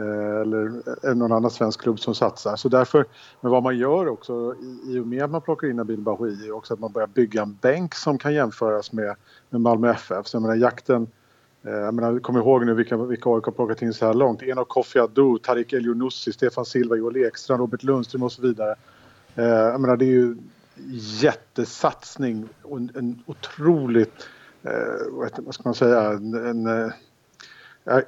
Eh, 0.00 0.40
eller 0.40 0.82
eh, 1.08 1.14
någon 1.14 1.32
annan 1.32 1.50
svensk 1.50 1.80
klubb 1.80 2.00
som 2.00 2.14
satsar. 2.14 2.56
Så 2.56 2.68
därför, 2.68 3.04
men 3.40 3.52
vad 3.52 3.62
man 3.62 3.78
gör 3.78 4.08
också 4.08 4.54
i 4.86 4.98
och 4.98 5.06
med 5.06 5.24
att 5.24 5.30
man 5.30 5.42
plockar 5.42 5.70
in 5.70 5.76
Nabil 5.76 6.00
Bahoui 6.00 6.46
är 6.46 6.52
också 6.52 6.74
att 6.74 6.80
man 6.80 6.92
börjar 6.92 7.06
bygga 7.06 7.42
en 7.42 7.58
bänk 7.60 7.94
som 7.94 8.18
kan 8.18 8.34
jämföras 8.34 8.92
med, 8.92 9.16
med 9.50 9.60
Malmö 9.60 9.90
FF. 9.90 10.26
Så 10.26 10.36
jag 10.36 10.42
menar 10.42 10.54
jakten, 10.54 11.06
eh, 11.62 11.72
jag 11.72 11.94
menar, 11.94 12.18
kom 12.18 12.36
ihåg 12.36 12.66
nu 12.66 12.74
vilka, 12.74 12.96
vilka 12.96 13.30
AIK 13.30 13.44
har 13.44 13.52
plockat 13.52 13.82
in 13.82 13.94
så 13.94 14.06
här 14.06 14.14
långt. 14.14 14.42
Enok 14.42 14.68
Kofi 14.68 14.98
Adu, 14.98 15.38
Tarik 15.38 15.72
Elyounoussi, 15.72 16.32
Stefan 16.32 16.64
Silva, 16.64 16.96
Joel 16.96 17.16
Ekstrand, 17.16 17.60
Robert 17.60 17.82
Lundström 17.82 18.22
och 18.22 18.32
så 18.32 18.42
vidare. 18.42 18.74
Jag 19.34 19.80
menar 19.80 19.96
det 19.96 20.04
är 20.04 20.06
ju 20.06 20.36
jättesatsning 21.22 22.48
och 22.62 22.76
en, 22.76 22.90
en 22.94 23.22
otroligt, 23.26 24.26
vad 25.38 25.54
ska 25.54 25.62
man 25.64 25.74
säga, 25.74 26.10
en, 26.10 26.34
en 26.34 26.92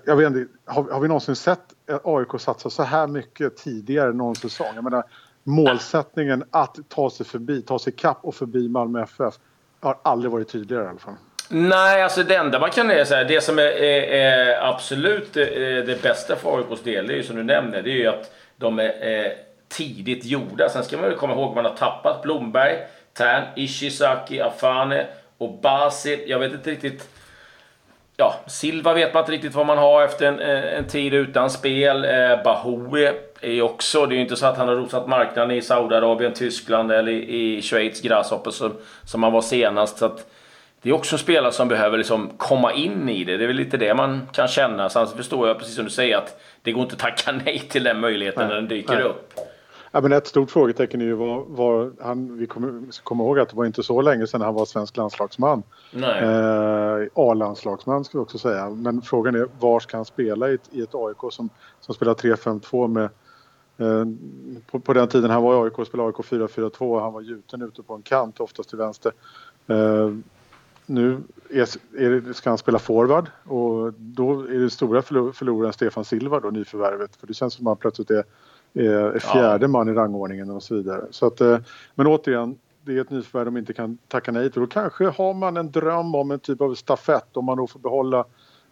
jag 0.05 0.17
vet 0.17 0.27
inte, 0.27 0.47
har, 0.65 0.85
har 0.91 1.01
vi 1.01 1.09
någonsin 1.09 1.37
sett 1.37 1.72
AIK 2.05 2.41
satsar 2.41 2.71
så 2.71 2.83
här 2.83 3.07
mycket 3.07 3.57
tidigare 3.57 4.13
någon 4.13 4.35
säsong? 4.35 4.67
Jag 4.75 4.85
menar, 4.85 5.05
målsättningen 5.45 6.45
att 6.51 6.77
ta 6.89 7.11
sig 7.11 7.27
förbi, 7.27 7.63
ta 7.63 7.79
sig 7.79 7.93
kapp 7.93 8.19
och 8.23 8.35
förbi 8.35 8.69
Malmö 8.69 9.03
FF 9.03 9.35
har 9.81 9.99
aldrig 10.03 10.33
varit 10.33 10.49
tydligare 10.49 10.85
i 10.85 10.89
alla 10.89 10.99
fall. 10.99 11.15
Nej, 11.49 12.03
alltså 12.03 12.23
det 12.23 12.35
enda 12.35 12.59
man 12.59 12.71
kan 12.71 12.89
säga, 12.89 13.25
det 13.25 13.41
som 13.41 13.59
är, 13.59 13.63
är, 13.63 14.03
är 14.03 14.69
absolut 14.69 15.35
det, 15.35 15.83
det 15.83 16.03
bästa 16.03 16.37
för 16.37 16.57
AIKs 16.57 16.83
del, 16.83 17.07
det 17.07 17.13
är 17.13 17.17
ju 17.17 17.23
som 17.23 17.37
du 17.37 17.43
nämner, 17.43 17.83
det 17.83 17.91
är 17.91 17.97
ju 17.97 18.07
att 18.07 18.35
de 18.57 18.79
är, 18.79 18.85
är 18.85 19.33
tidigt 19.69 20.25
gjorda. 20.25 20.69
Sen 20.69 20.85
ska 20.85 20.97
man 20.97 21.09
väl 21.09 21.19
komma 21.19 21.35
ihåg 21.35 21.49
att 21.49 21.55
man 21.55 21.65
har 21.65 21.75
tappat 21.75 22.23
Blomberg, 22.23 22.79
Tern, 23.13 23.45
Ishizaki, 23.57 24.41
Afane 24.41 25.07
och 25.39 25.59
Basi. 25.63 26.25
Jag 26.27 26.39
vet 26.39 26.53
inte 26.53 26.71
riktigt 26.71 27.09
ja, 28.23 28.35
Silva 28.47 28.95
vet 28.95 29.15
man 29.15 29.23
inte 29.23 29.33
riktigt 29.33 29.55
vad 29.55 29.67
man 29.67 29.79
har 29.79 30.03
efter 30.03 30.27
en, 30.27 30.41
eh, 30.41 30.79
en 30.79 30.87
tid 30.87 31.15
utan 31.15 31.51
spel. 31.51 32.05
Eh, 32.05 32.43
Bahoui 32.45 33.11
är 33.41 33.63
också, 33.63 34.07
det 34.07 34.15
är 34.15 34.17
ju 34.17 34.23
inte 34.23 34.37
så 34.37 34.47
att 34.47 34.57
han 34.57 34.69
har 34.69 34.77
rosat 34.77 35.09
marknaden 35.09 35.51
i 35.51 35.63
Saudiarabien, 35.63 36.33
Tyskland 36.33 36.93
eller 36.93 37.13
i, 37.13 37.57
i 37.57 37.63
Schweiz, 37.63 38.01
Grasshopper 38.01 38.51
som, 38.51 38.73
som 39.05 39.23
han 39.23 39.33
var 39.33 39.43
senast. 39.43 39.99
Så 39.99 40.07
att, 40.07 40.27
det 40.83 40.91
är 40.91 40.93
också 40.93 41.15
en 41.15 41.19
spelare 41.19 41.53
som 41.53 41.69
behöver 41.69 41.99
liksom 41.99 42.31
komma 42.37 42.73
in 42.73 43.09
i 43.09 43.25
det. 43.25 43.37
Det 43.37 43.45
är 43.45 43.47
väl 43.47 43.57
lite 43.57 43.77
det 43.77 43.95
man 43.95 44.29
kan 44.33 44.49
känna. 44.49 44.89
Sen 44.89 45.07
förstår 45.07 45.49
jag, 45.49 45.59
precis 45.59 45.75
som 45.75 45.85
du 45.85 45.91
säger, 45.91 46.17
att 46.17 46.41
det 46.63 46.73
går 46.73 46.83
inte 46.83 46.95
att 46.95 47.01
tacka 47.01 47.33
nej 47.45 47.59
till 47.59 47.85
den 47.85 48.01
möjligheten 48.01 48.41
nej, 48.41 48.49
när 48.49 48.55
den 48.55 48.69
dyker 48.69 48.95
nej. 48.95 49.03
upp. 49.03 49.35
Ja, 49.95 50.01
men 50.01 50.13
ett 50.13 50.27
stort 50.27 50.51
frågetecken 50.51 51.01
är 51.01 51.05
ju 51.05 51.15
var, 51.15 51.45
var 51.49 51.93
han, 52.01 52.39
vi, 52.39 52.47
kommer, 52.47 52.93
ska 52.93 53.05
komma 53.05 53.25
ihåg 53.25 53.39
att 53.39 53.49
det 53.49 53.57
var 53.57 53.65
inte 53.65 53.83
så 53.83 54.01
länge 54.01 54.27
sedan 54.27 54.41
han 54.41 54.55
var 54.55 54.65
svensk 54.65 54.97
landslagsman. 54.97 55.63
Eh, 55.93 57.09
A-landslagsman 57.15 58.05
ska 58.05 58.19
vi 58.19 58.25
också 58.25 58.39
säga. 58.39 58.71
Men 58.71 59.03
frågan 59.03 59.35
är 59.35 59.49
var 59.61 59.81
ska 59.81 59.97
han 59.97 60.05
spela 60.05 60.51
i 60.51 60.55
ett, 60.55 60.69
i 60.71 60.83
ett 60.83 60.95
AIK 60.95 61.33
som, 61.33 61.49
som 61.81 61.95
spelar 61.95 62.15
3-5-2 62.15 62.89
med 62.89 63.05
eh, 63.79 64.07
på, 64.71 64.81
på, 64.81 64.93
den 64.93 65.09
tiden 65.09 65.31
han 65.31 65.43
var 65.43 65.55
i 65.55 65.71
AIK 65.71 65.87
spelade 65.87 66.09
AIK 66.09 66.17
4-4-2 66.17 67.01
han 67.01 67.13
var 67.13 67.21
gjuten 67.21 67.63
ute 67.63 67.83
på 67.83 67.95
en 67.95 68.03
kant 68.03 68.41
oftast 68.41 68.69
till 68.69 68.79
vänster. 68.79 69.13
Eh, 69.67 70.11
nu 70.87 71.23
är, 71.51 71.69
är, 71.99 72.33
ska 72.33 72.51
han 72.51 72.59
spela 72.59 72.79
forward 72.79 73.31
och 73.45 73.93
då 73.93 74.41
är 74.41 74.59
det 74.59 74.71
stora 74.71 75.03
förloraren 75.03 75.73
Stefan 75.73 76.05
Silva 76.05 76.41
då, 76.41 76.51
nyförvärvet. 76.51 77.17
För 77.17 77.27
det 77.27 77.35
känns 77.35 77.55
som 77.55 77.67
att 77.67 77.71
han 77.71 77.77
plötsligt 77.77 78.11
är 78.11 78.25
är 78.75 79.19
fjärde 79.19 79.65
ja. 79.65 79.69
man 79.69 79.89
i 79.89 79.93
rangordningen 79.93 80.51
och 80.51 80.63
så 80.63 80.75
vidare. 80.75 81.05
Så 81.11 81.27
att, 81.27 81.41
eh, 81.41 81.59
men 81.95 82.07
återigen, 82.07 82.59
det 82.85 82.97
är 82.97 83.01
ett 83.01 83.11
nyförvärv 83.11 83.45
de 83.45 83.57
inte 83.57 83.73
kan 83.73 83.99
tacka 84.09 84.33
nej 84.33 84.51
till. 84.51 84.61
Då 84.61 84.67
kanske 84.67 85.05
har 85.05 85.35
man 85.35 85.57
en 85.57 85.71
dröm 85.71 86.15
om 86.15 86.31
en 86.31 86.41
typ 86.41 86.61
av 86.61 86.75
stafett 86.75 87.37
om 87.37 87.45
man 87.45 87.57
då 87.57 87.67
får 87.67 87.81
behålla 87.81 88.25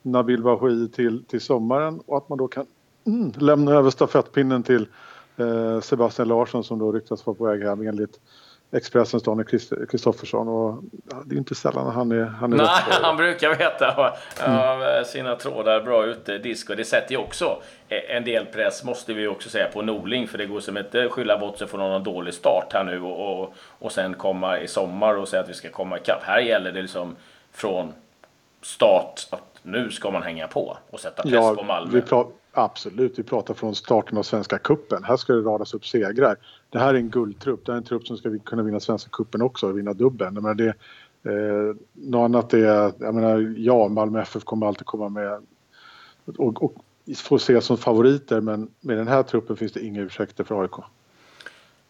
Nabil 0.03 0.43
Bahoui 0.43 0.89
till, 0.89 1.25
till 1.25 1.41
sommaren 1.41 2.01
och 2.07 2.17
att 2.17 2.29
man 2.29 2.39
då 2.39 2.49
kan 2.49 2.67
mm, 3.07 3.33
lämna 3.37 3.73
över 3.73 3.91
stafettpinnen 3.91 4.63
till 4.63 4.89
eh, 5.37 5.81
Sebastian 5.81 6.29
Larsson 6.29 6.65
som 6.65 6.79
då 6.79 6.93
ryktas 6.93 7.27
vara 7.27 7.37
på 7.37 7.45
väg 7.45 7.63
hem 7.63 7.87
enligt 7.87 8.21
Expressens 8.73 9.23
Daniel 9.23 9.47
Kristoffersson 9.87 10.49
och 10.49 10.83
det 11.25 11.35
är 11.35 11.39
inte 11.39 11.55
sällan 11.55 11.87
han 11.87 12.13
är, 12.13 12.25
han 12.25 12.53
är 12.53 12.57
Nej, 12.57 12.67
han 13.03 13.17
brukar 13.17 13.55
veta 13.55 14.15
mm. 14.47 15.05
sina 15.05 15.37
trådar 15.37 15.81
bra 15.81 16.05
ute. 16.07 16.39
Disco. 16.39 16.75
Det 16.75 16.85
sätter 16.85 17.13
ju 17.13 17.17
också 17.17 17.63
en 17.89 18.25
del 18.25 18.47
press, 18.47 18.85
måste 18.85 19.13
vi 19.13 19.27
också 19.27 19.49
säga, 19.49 19.69
på 19.73 19.83
Norling. 19.83 20.29
För 20.29 20.39
det 20.39 20.47
går 20.47 20.61
som 20.61 20.79
inte 20.79 21.09
skylla 21.09 21.39
bort 21.39 21.59
sig 21.59 21.69
från 21.69 21.81
någon 21.81 22.05
dålig 22.05 22.35
start 22.35 22.73
här 22.73 22.85
nu 22.85 23.03
och, 23.03 23.41
och, 23.43 23.55
och 23.79 23.93
sen 23.93 24.15
komma 24.15 24.59
i 24.61 24.69
sommar 24.69 25.15
och 25.15 25.29
säga 25.29 25.43
att 25.43 25.49
vi 25.49 25.55
ska 25.55 25.71
komma 25.71 25.99
ikapp. 25.99 26.23
Här 26.23 26.41
gäller 26.41 26.73
det 26.73 26.83
liksom 26.83 27.17
från 27.53 27.93
start 28.63 29.27
att 29.31 29.59
nu 29.63 29.91
ska 29.91 30.11
man 30.11 30.23
hänga 30.23 30.49
på 30.49 30.77
och 30.91 31.01
sätta 31.01 31.23
press 31.23 31.33
ja, 31.33 31.55
på 31.55 31.63
Malmö. 31.63 31.93
Absolut, 32.53 33.19
vi 33.19 33.23
pratar 33.23 33.55
från 33.55 33.75
starten 33.75 34.19
av 34.19 34.23
Svenska 34.23 34.59
Kuppen. 34.59 35.05
Här 35.05 35.17
ska 35.17 35.33
det 35.33 35.41
radas 35.41 35.75
upp 35.75 35.87
segrar. 35.87 36.37
Det 36.71 36.79
här 36.79 36.95
är 36.95 36.99
en 36.99 37.11
guldtrupp. 37.11 37.67
Det 37.67 37.73
är 37.73 37.77
en 37.77 37.85
trupp 37.85 38.07
som 38.07 38.17
ska 38.17 38.39
kunna 38.39 38.63
vinna 38.63 38.81
Svenska 38.81 39.11
Kuppen 39.13 39.43
också 39.43 39.69
och 39.69 39.79
vinna 39.79 39.93
dubbeln. 39.93 40.35
Men 40.35 40.57
det, 40.57 40.69
eh, 41.25 41.77
något 41.93 42.25
annat 42.25 42.55
är, 42.55 42.93
jag 42.99 43.15
menar, 43.15 43.55
ja, 43.59 43.89
Malmö 43.89 44.23
FF 44.23 44.45
kommer 44.45 44.67
alltid 44.67 44.87
komma 44.87 45.09
med 45.09 45.41
och, 46.37 46.63
och 46.63 46.75
får 47.17 47.37
ses 47.37 47.65
som 47.65 47.77
favoriter 47.77 48.41
men 48.41 48.69
med 48.81 48.97
den 48.97 49.09
här 49.09 49.23
truppen 49.23 49.57
finns 49.57 49.73
det 49.73 49.81
inga 49.81 50.01
ursäkter 50.01 50.45
för 50.45 50.63
AIK. 50.63 50.85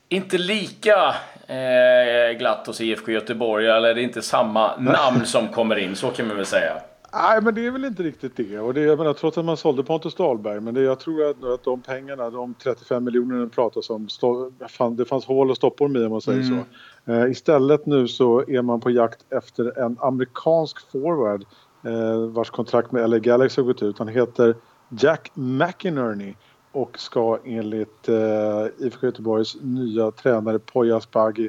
Inte 0.09 0.39
lika 0.39 1.15
eh, 1.47 2.39
glatt 2.39 2.67
hos 2.67 2.81
IFK 2.81 3.13
Göteborg, 3.13 3.67
eller 3.67 3.95
det 3.95 4.01
är 4.01 4.05
inte 4.05 4.23
samma 4.23 4.77
namn 4.77 5.27
som 5.27 5.49
kommer 5.49 5.77
in, 5.77 5.97
så 5.97 6.11
kan 6.11 6.29
man 6.29 6.37
väl 6.37 6.47
säga. 6.47 6.73
Nej, 7.13 7.43
men 7.43 7.55
det 7.55 7.67
är 7.67 7.71
väl 7.71 7.85
inte 7.85 8.03
riktigt 8.03 8.37
det. 8.37 8.59
Och 8.59 8.75
det 8.75 8.81
jag 8.81 8.99
menar, 8.99 9.13
trots 9.13 9.39
att 9.39 9.45
man 9.45 9.57
sålde 9.57 9.85
Pontus 9.85 10.15
Dahlberg, 10.15 10.61
men 10.61 10.75
det, 10.75 10.81
jag 10.81 11.01
tror 11.01 11.31
att, 11.31 11.45
att 11.45 11.65
de 11.65 11.81
pengarna, 11.81 12.31
de 12.31 12.55
35 12.55 13.05
miljonerna 13.05 13.45
det 13.45 13.49
pratas 13.49 13.91
om, 13.91 14.09
stå, 14.09 14.53
fan, 14.69 14.97
det 14.97 15.05
fanns 15.05 15.25
hål 15.25 15.51
och 15.51 15.57
stoppor 15.57 15.89
med 15.89 16.05
om 16.05 16.11
man 16.11 16.21
säger 16.21 16.43
mm. 16.43 16.59
så. 17.05 17.13
Eh, 17.13 17.31
istället 17.31 17.87
nu 17.87 18.09
så 18.09 18.45
är 18.49 18.63
man 18.63 18.81
på 18.81 18.91
jakt 18.91 19.33
efter 19.33 19.79
en 19.79 19.97
amerikansk 20.01 20.91
forward 20.91 21.45
eh, 21.85 22.21
vars 22.29 22.51
kontrakt 22.51 22.93
med 22.93 23.11
LA 23.11 23.19
Galaxy 23.19 23.61
har 23.61 23.67
gått 23.67 23.83
ut. 23.83 23.99
Han 23.99 24.09
heter 24.09 24.55
Jack 24.89 25.31
McInerney 25.35 26.35
och 26.73 26.99
ska 26.99 27.39
enligt 27.45 28.09
eh, 28.09 28.67
IFK 28.79 29.07
Göteborgs 29.07 29.57
nya 29.61 30.11
tränare 30.11 30.59
Poya 30.59 30.97
Asbaghi 30.97 31.49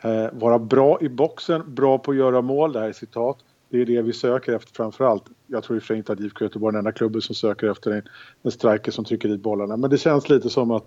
eh, 0.00 0.26
vara 0.32 0.58
bra 0.58 0.98
i 1.00 1.08
boxen, 1.08 1.74
bra 1.74 1.98
på 1.98 2.10
att 2.10 2.16
göra 2.16 2.42
mål, 2.42 2.72
det 2.72 2.80
här 2.80 2.88
är 2.88 2.92
citat 2.92 3.38
det 3.68 3.80
är 3.80 3.86
det 3.86 4.02
vi 4.02 4.12
söker 4.12 4.52
efter 4.52 4.74
framför 4.74 5.04
allt. 5.04 5.24
Jag 5.46 5.64
tror 5.64 5.76
i 5.76 5.78
och 5.78 5.82
för 5.82 5.86
sig 5.86 5.96
inte 5.96 6.12
att 6.12 6.20
IFK 6.20 6.44
Göteborg 6.44 6.72
är 6.72 6.72
den 6.72 6.78
enda 6.78 6.92
klubben 6.92 7.22
som 7.22 7.34
söker 7.34 7.70
efter 7.70 7.90
en, 7.90 8.02
en 8.42 8.50
striker 8.50 8.92
som 8.92 9.04
trycker 9.04 9.28
dit 9.28 9.40
bollarna. 9.40 9.76
Men 9.76 9.90
det 9.90 9.98
känns 9.98 10.28
lite 10.28 10.50
som 10.50 10.70
att 10.70 10.86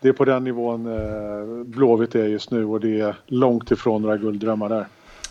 det 0.00 0.08
är 0.08 0.12
på 0.12 0.24
den 0.24 0.44
nivån 0.44 0.86
eh, 0.86 1.64
Blåvitt 1.64 2.14
är 2.14 2.26
just 2.26 2.50
nu 2.50 2.64
och 2.64 2.80
det 2.80 3.00
är 3.00 3.16
långt 3.26 3.70
ifrån 3.70 4.02
några 4.02 4.16
gulddrömmar 4.16 4.68
där. 4.68 4.86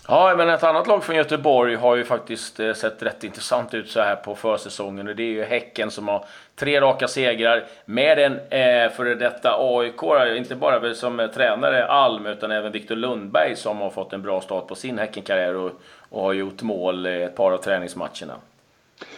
Ja, 0.08 0.34
men 0.38 0.50
ett 0.50 0.64
annat 0.64 0.88
lag 0.88 1.04
från 1.04 1.16
Göteborg 1.16 1.76
har 1.76 1.96
ju 1.96 2.04
faktiskt 2.04 2.60
eh, 2.60 2.74
sett 2.74 3.04
rätt 3.04 3.24
intressant 3.24 3.74
ut 3.74 3.90
så 3.90 4.00
här 4.00 4.16
på 4.16 4.36
försäsongen. 4.36 5.08
Och 5.08 5.16
det 5.16 5.24
är 5.24 5.32
ju 5.32 5.44
Häcken 5.44 5.92
som 5.92 6.08
har 6.08 6.26
tre 6.56 6.82
raka 6.82 7.08
segrar 7.08 7.64
med 7.86 8.20
en 8.20 8.34
eh, 8.34 8.92
före 8.92 9.16
detta 9.16 9.56
AIK, 9.60 10.04
inte 10.38 10.56
bara 10.56 10.94
som 10.94 11.20
eh, 11.20 11.28
tränare 11.28 11.86
Alm, 11.86 12.26
utan 12.26 12.52
även 12.52 12.72
Viktor 12.72 12.96
Lundberg 12.96 13.56
som 13.56 13.78
har 13.78 13.90
fått 13.90 14.14
en 14.14 14.22
bra 14.22 14.42
start 14.42 14.68
på 14.68 14.76
sin 14.76 14.98
Häckenkarriär 14.98 15.56
och, 15.56 15.72
och 16.10 16.22
har 16.22 16.34
gjort 16.34 16.62
mål 16.62 17.08
i 17.08 17.24
ett 17.24 17.36
par 17.36 17.52
av 17.52 17.58
träningsmatcherna. 17.58 18.36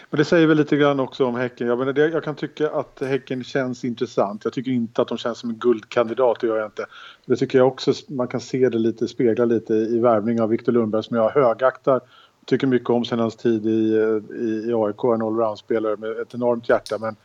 Men 0.09 0.17
det 0.17 0.25
säger 0.25 0.47
väl 0.47 0.57
lite 0.57 0.77
grann 0.77 0.99
också 0.99 1.25
om 1.25 1.35
Häcken. 1.35 1.67
Jag, 1.67 1.79
menar, 1.79 1.93
det, 1.93 2.07
jag 2.07 2.23
kan 2.23 2.35
tycka 2.35 2.69
att 2.69 3.01
Häcken 3.01 3.43
känns 3.43 3.85
intressant. 3.85 4.43
Jag 4.43 4.53
tycker 4.53 4.71
inte 4.71 5.01
att 5.01 5.07
de 5.07 5.17
känns 5.17 5.37
som 5.37 5.49
en 5.49 5.55
guldkandidat, 5.55 6.39
det 6.39 6.47
gör 6.47 6.57
jag 6.57 6.67
inte. 6.67 6.85
Det 7.25 7.35
tycker 7.35 7.57
jag 7.57 7.67
också 7.67 7.93
man 8.07 8.27
kan 8.27 8.39
se 8.39 8.69
det 8.69 8.77
lite, 8.77 9.07
spegla 9.07 9.45
lite 9.45 9.73
i 9.73 9.99
värvning 9.99 10.41
av 10.41 10.49
Viktor 10.49 10.71
Lundberg 10.71 11.03
som 11.03 11.17
jag 11.17 11.29
högaktar. 11.29 12.01
Tycker 12.45 12.67
mycket 12.67 12.89
om 12.89 13.05
sen 13.05 13.19
hans 13.19 13.35
tid 13.35 13.65
i, 13.65 13.95
eh, 13.95 14.37
i, 14.37 14.63
i 14.69 14.73
AIK, 14.73 15.03
en 15.03 15.21
allround-spelare 15.21 15.97
med 15.97 16.11
ett 16.11 16.33
enormt 16.33 16.69
hjärta. 16.69 16.97
Men 16.97 17.15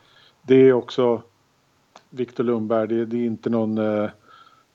det 0.41 0.55
är 0.55 0.73
också 0.73 1.21
Viktor 2.09 2.43
Lundberg, 2.43 2.87
det, 2.87 3.05
det, 3.05 3.17
är 3.17 3.25
inte 3.25 3.49
någon... 3.49 3.77
Eh, 3.77 4.09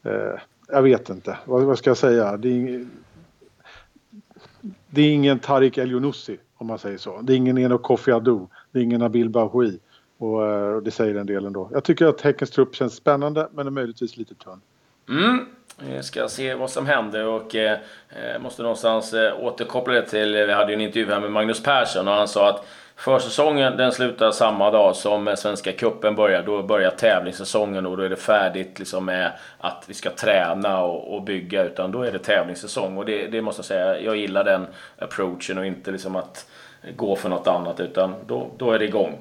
eh, 0.02 0.38
jag 0.68 0.82
vet 0.82 1.08
inte, 1.08 1.38
vad, 1.44 1.62
vad, 1.62 1.78
ska 1.78 1.90
jag 1.90 1.96
säga? 1.96 2.36
Det 2.36 2.48
är, 2.48 2.86
det 4.90 5.02
är 5.02 5.12
ingen 5.12 5.38
Tarik 5.38 5.78
El 5.78 6.12
om 6.56 6.66
man 6.66 6.78
säger 6.78 6.98
så. 6.98 7.20
Det 7.22 7.32
är 7.32 7.36
ingen 7.36 7.58
Eno 7.58 7.78
Kofi 7.78 8.12
Adu, 8.12 8.46
det 8.72 8.78
är 8.78 8.82
ingen 8.82 9.00
Nabil 9.00 9.30
Bahoui. 9.30 9.78
Och, 10.18 10.46
eh, 10.46 10.74
och 10.74 10.82
det 10.82 10.90
säger 10.90 11.14
en 11.14 11.26
del 11.26 11.46
ändå. 11.46 11.70
Jag 11.72 11.84
tycker 11.84 12.06
att 12.06 12.20
Häckens 12.20 12.50
trupp 12.50 12.74
känns 12.74 12.94
spännande 12.94 13.48
men 13.52 13.66
är 13.66 13.70
möjligtvis 13.70 14.16
lite 14.16 14.34
tunn. 14.34 14.60
Mm. 15.08 15.46
Vi 15.80 16.02
ska 16.02 16.28
se 16.28 16.54
vad 16.54 16.70
som 16.70 16.86
händer 16.86 17.26
och 17.26 17.54
eh, 17.54 17.78
eh 18.10 18.38
måste 18.40 18.62
någonstans 18.62 19.14
eh, 19.14 19.44
återkoppla 19.44 19.94
det 19.94 20.02
till, 20.02 20.34
eh, 20.34 20.44
vi 20.44 20.52
hade 20.52 20.72
ju 20.72 20.74
en 20.74 20.80
intervju 20.80 21.12
här 21.12 21.20
med 21.20 21.30
Magnus 21.30 21.62
Persson 21.62 22.08
och 22.08 22.14
han 22.14 22.28
sa 22.28 22.48
att 22.48 22.64
Försäsongen 22.98 23.76
den 23.76 23.92
slutar 23.92 24.30
samma 24.30 24.70
dag 24.70 24.96
som 24.96 25.34
Svenska 25.36 25.72
Kuppen 25.72 26.14
börjar. 26.14 26.42
Då 26.42 26.62
börjar 26.62 26.90
tävlingssäsongen 26.90 27.86
och 27.86 27.96
då 27.96 28.02
är 28.02 28.08
det 28.08 28.16
färdigt 28.16 28.78
liksom 28.78 29.04
med 29.04 29.32
att 29.58 29.84
vi 29.86 29.94
ska 29.94 30.10
träna 30.10 30.82
och, 30.82 31.14
och 31.14 31.22
bygga. 31.22 31.64
Utan 31.64 31.92
då 31.92 32.02
är 32.02 32.12
det 32.12 32.18
tävlingssäsong. 32.18 32.96
Och 32.96 33.04
det, 33.04 33.26
det, 33.26 33.42
måste 33.42 33.60
jag 33.60 33.66
säga, 33.66 34.00
jag 34.00 34.16
gillar 34.16 34.44
den 34.44 34.66
approachen 34.98 35.58
och 35.58 35.66
inte 35.66 35.90
liksom 35.90 36.16
att 36.16 36.50
gå 36.96 37.16
för 37.16 37.28
något 37.28 37.46
annat. 37.46 37.80
Utan 37.80 38.14
då, 38.26 38.50
då 38.56 38.72
är 38.72 38.78
det 38.78 38.84
igång. 38.84 39.18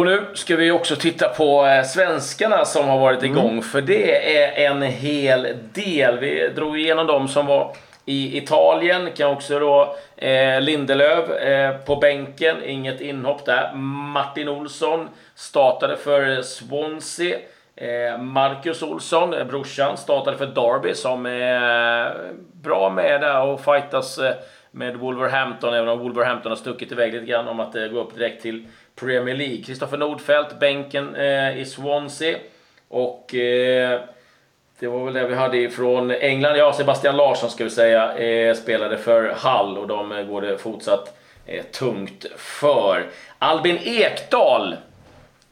Och 0.00 0.06
nu 0.06 0.26
ska 0.34 0.56
vi 0.56 0.70
också 0.70 0.96
titta 0.96 1.28
på 1.28 1.66
eh, 1.66 1.84
svenskarna 1.84 2.64
som 2.64 2.88
har 2.88 2.98
varit 2.98 3.22
igång. 3.22 3.50
Mm. 3.50 3.62
För 3.62 3.80
det 3.80 4.36
är 4.36 4.70
en 4.70 4.82
hel 4.82 5.56
del. 5.72 6.18
Vi 6.18 6.48
drog 6.48 6.78
igenom 6.78 7.06
de 7.06 7.28
som 7.28 7.46
var 7.46 7.76
i 8.04 8.38
Italien 8.38 9.08
kan 9.16 9.30
också 9.30 9.58
då 9.58 9.96
eh, 10.16 10.60
Lindelöf 10.60 11.30
eh, 11.30 11.76
på 11.76 11.96
bänken, 11.96 12.64
inget 12.64 13.00
inhopp 13.00 13.44
där. 13.44 13.72
Martin 14.12 14.48
Olsson 14.48 15.08
startade 15.34 15.96
för 15.96 16.42
Swansea. 16.42 17.38
Eh, 17.76 18.18
Marcus 18.18 18.82
Olsson, 18.82 19.34
eh, 19.34 19.44
brorsan, 19.44 19.96
startade 19.96 20.36
för 20.36 20.46
Derby 20.46 20.94
som 20.94 21.26
är 21.26 22.32
bra 22.52 22.90
med 22.90 23.20
där 23.20 23.42
och 23.42 23.60
fightas 23.60 24.18
eh, 24.18 24.34
med 24.70 24.96
Wolverhampton, 24.96 25.74
även 25.74 25.88
om 25.88 25.98
Wolverhampton 25.98 26.52
har 26.52 26.56
stuckit 26.56 26.92
iväg 26.92 27.12
lite 27.12 27.26
grann 27.26 27.48
om 27.48 27.60
att 27.60 27.72
gå 27.72 28.00
upp 28.00 28.14
direkt 28.14 28.42
till 28.42 28.66
Premier 29.00 29.34
League. 29.34 29.62
Kristoffer 29.62 29.96
Nordfeldt, 29.96 30.60
bänken 30.60 31.14
eh, 31.14 31.58
i 31.58 31.64
Swansea. 31.64 32.38
Och 32.88 33.34
eh, 33.34 34.00
det 34.78 34.88
var 34.88 35.04
väl 35.04 35.14
det 35.14 35.28
vi 35.28 35.34
hade 35.34 35.56
ifrån 35.56 36.10
England. 36.10 36.56
Ja, 36.56 36.72
Sebastian 36.72 37.16
Larsson 37.16 37.50
ska 37.50 37.64
vi 37.64 37.70
säga 37.70 38.18
eh, 38.18 38.54
spelade 38.54 38.98
för 38.98 39.34
Hall 39.36 39.78
och 39.78 39.88
de 39.88 40.12
eh, 40.12 40.24
går 40.24 40.40
det 40.40 40.58
fortsatt 40.58 41.18
eh, 41.46 41.64
tungt 41.64 42.26
för. 42.36 43.06
Albin 43.38 43.78
Ekdal 43.82 44.76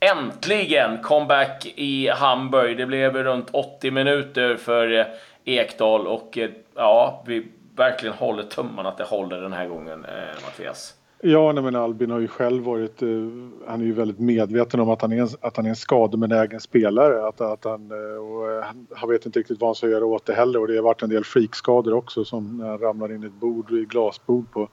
Äntligen 0.01 1.03
comeback 1.03 1.67
i 1.75 2.09
Hamburg. 2.09 2.77
Det 2.77 2.87
blev 2.87 3.17
runt 3.17 3.49
80 3.53 3.91
minuter 3.91 4.57
för 4.57 4.99
eh, 4.99 5.07
Ekdal 5.45 6.07
och 6.07 6.39
eh, 6.39 6.51
ja, 6.75 7.23
vi 7.27 7.47
verkligen 7.77 8.15
håller 8.15 8.43
tummarna 8.43 8.89
att 8.89 8.97
det 8.97 9.05
håller 9.05 9.41
den 9.41 9.53
här 9.53 9.67
gången, 9.67 10.05
eh, 10.05 10.43
Mattias. 10.45 10.95
Ja, 11.21 11.53
nej, 11.53 11.65
men 11.65 11.77
Albin 11.77 12.11
har 12.11 12.21
ju 12.21 12.29
själv 12.29 12.65
varit, 12.65 13.03
uh, 13.03 13.49
han 13.67 13.81
är 13.81 13.85
ju 13.85 13.93
väldigt 13.93 14.19
medveten 14.19 14.81
om 14.81 14.91
att 14.91 15.03
han 15.03 15.13
är 15.13 15.23
en, 15.23 15.29
att 15.41 15.57
han 15.57 15.67
är 15.67 15.71
en 15.71 15.77
skadebenägen 15.77 16.61
spelare. 16.61 17.29
Att, 17.29 17.41
att 17.41 17.65
han, 17.65 17.93
uh, 17.93 18.19
och, 18.19 18.51
eh, 18.53 18.63
han, 18.63 18.87
han 18.91 19.09
vet 19.09 19.27
inte 19.27 19.39
riktigt 19.39 19.61
vad 19.61 19.69
han 19.69 19.75
ska 19.75 19.89
göra 19.89 20.07
åt 20.07 20.27
det 20.27 20.35
heller 20.35 20.61
och 20.61 20.69
det 20.69 20.77
har 20.77 20.83
varit 20.83 21.03
en 21.03 21.11
del 21.11 21.25
freakskador 21.25 21.95
också 21.95 22.25
som 22.25 22.59
när 22.59 22.69
han 22.69 22.79
ramlar 22.79 23.15
in 23.15 23.23
i 23.23 23.27
ett 23.27 23.41
bord, 23.41 23.73
i 23.73 23.85
glasbord 23.85 24.51
på, 24.51 24.69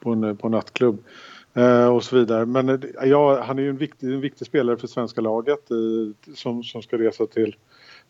på 0.00 0.10
en 0.10 0.36
på 0.36 0.48
nattklubb. 0.48 0.98
Uh, 1.56 1.86
och 1.86 2.04
så 2.04 2.16
vidare. 2.16 2.46
Men 2.46 2.82
ja, 3.04 3.42
han 3.42 3.58
är 3.58 3.62
ju 3.62 3.70
en 3.70 3.76
viktig, 3.76 4.06
en 4.06 4.20
viktig 4.20 4.46
spelare 4.46 4.76
för 4.76 4.86
svenska 4.86 5.20
laget 5.20 5.68
som, 6.34 6.62
som 6.62 6.82
ska 6.82 6.98
resa 6.98 7.26
till 7.26 7.56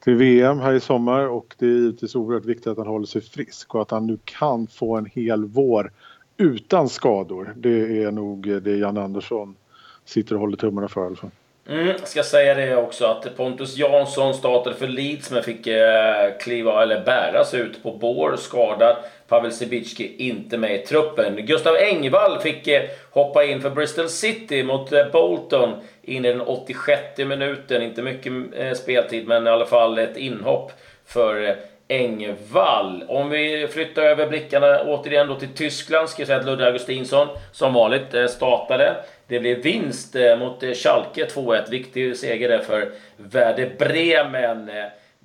till 0.00 0.14
VM 0.14 0.58
här 0.58 0.72
i 0.72 0.80
sommar 0.80 1.28
och 1.28 1.54
det 1.58 1.66
är 1.66 1.70
givetvis 1.70 2.14
oerhört 2.14 2.44
viktigt 2.44 2.66
att 2.66 2.78
han 2.78 2.86
håller 2.86 3.06
sig 3.06 3.20
frisk 3.20 3.74
och 3.74 3.82
att 3.82 3.90
han 3.90 4.06
nu 4.06 4.18
kan 4.24 4.66
få 4.66 4.96
en 4.96 5.06
hel 5.06 5.44
vår 5.44 5.92
utan 6.40 6.88
skador. 6.88 7.54
Det 7.56 8.02
är 8.02 8.10
nog 8.10 8.62
det 8.62 8.76
Jan 8.76 8.98
Andersson 8.98 9.56
sitter 10.04 10.34
och 10.34 10.40
håller 10.40 10.56
tummarna 10.56 10.88
för 10.88 11.00
i 11.00 11.06
alla 11.06 11.16
fall. 11.16 11.30
Mm, 11.68 11.94
ska 12.04 12.22
säga 12.22 12.54
det 12.54 12.76
också 12.76 13.04
att 13.04 13.36
Pontus 13.36 13.76
Jansson 13.76 14.34
startade 14.34 14.76
för 14.76 14.88
Leeds 14.88 15.30
men 15.30 15.42
fick 15.42 15.66
eh, 15.66 16.38
kliva 16.40 16.82
eller 16.82 17.04
bäras 17.04 17.54
ut 17.54 17.82
på 17.82 17.92
bår 17.92 18.36
skadad. 18.36 18.96
Pavel 19.28 19.52
Sibicki 19.52 20.14
inte 20.18 20.58
med 20.58 20.74
i 20.74 20.78
truppen. 20.78 21.46
Gustav 21.46 21.76
Engvall 21.76 22.40
fick 22.40 22.68
eh, 22.68 22.82
hoppa 23.10 23.44
in 23.44 23.60
för 23.60 23.70
Bristol 23.70 24.08
City 24.08 24.62
mot 24.62 24.92
eh, 24.92 25.06
Bolton 25.12 25.74
in 26.02 26.24
i 26.24 26.28
den 26.28 26.40
86 26.40 27.18
minuten. 27.18 27.82
Inte 27.82 28.02
mycket 28.02 28.32
eh, 28.56 28.72
speltid 28.72 29.28
men 29.28 29.46
i 29.46 29.50
alla 29.50 29.66
fall 29.66 29.98
ett 29.98 30.16
inhopp 30.16 30.72
för 31.06 31.48
eh, 31.48 31.54
Engvall. 31.90 33.04
Om 33.08 33.30
vi 33.30 33.68
flyttar 33.72 34.02
över 34.02 34.28
blickarna 34.28 34.80
återigen 34.80 35.26
då 35.26 35.34
till 35.34 35.48
Tyskland 35.48 36.08
ska 36.08 36.22
jag 36.22 36.26
säga 36.26 36.38
att 36.38 36.46
Ludde 36.46 36.66
Augustinsson 36.66 37.28
som 37.52 37.74
vanligt 37.74 38.14
eh, 38.14 38.26
startade. 38.26 38.96
Det 39.26 39.40
blev 39.40 39.62
vinst 39.62 40.16
eh, 40.16 40.38
mot 40.38 40.62
eh, 40.62 40.72
Schalke 40.72 41.26
2-1. 41.26 41.70
Viktig 41.70 42.16
seger 42.16 42.48
där 42.48 42.58
för 42.58 42.92
Werder 43.16 43.74
Bremen. 43.78 44.70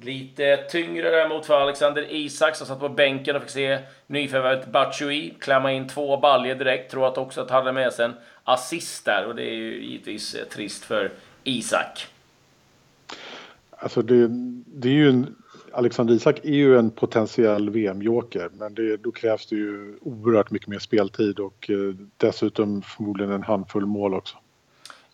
Lite 0.01 0.57
tyngre 0.57 1.09
däremot 1.09 1.45
för 1.45 1.61
Alexander 1.61 2.05
Isak 2.09 2.55
som 2.55 2.67
satt 2.67 2.79
på 2.79 2.89
bänken 2.89 3.35
och 3.35 3.41
fick 3.41 3.51
se 3.51 3.79
nyförvärvet 4.07 4.67
Batshuayi 4.67 5.33
klämma 5.39 5.71
in 5.71 5.87
två 5.87 6.17
baljer 6.17 6.55
direkt. 6.55 6.91
Tror 6.91 7.07
att 7.07 7.17
också 7.17 7.41
att 7.41 7.49
han 7.49 7.59
hade 7.59 7.71
med 7.71 7.93
sig 7.93 8.05
en 8.05 8.13
assist 8.43 9.05
där 9.05 9.25
och 9.25 9.35
det 9.35 9.43
är 9.43 9.55
ju 9.55 9.83
givetvis 9.83 10.37
trist 10.51 10.85
för 10.85 11.11
Isak. 11.43 12.07
Alltså 13.69 14.01
det, 14.01 14.27
det 14.65 14.87
är 14.87 14.93
ju 14.93 15.09
en 15.09 15.35
Alexander 15.75 16.13
Isak 16.13 16.39
är 16.43 16.49
ju 16.49 16.79
en 16.79 16.91
potentiell 16.91 17.69
VM-joker 17.69 18.49
men 18.53 18.73
det, 18.73 18.97
då 18.97 19.11
krävs 19.11 19.45
det 19.45 19.55
ju 19.55 19.97
oerhört 20.01 20.51
mycket 20.51 20.67
mer 20.67 20.79
speltid 20.79 21.39
och 21.39 21.69
eh, 21.69 21.75
dessutom 22.17 22.81
förmodligen 22.81 23.31
en 23.31 23.43
handfull 23.43 23.85
mål 23.85 24.13
också. 24.13 24.37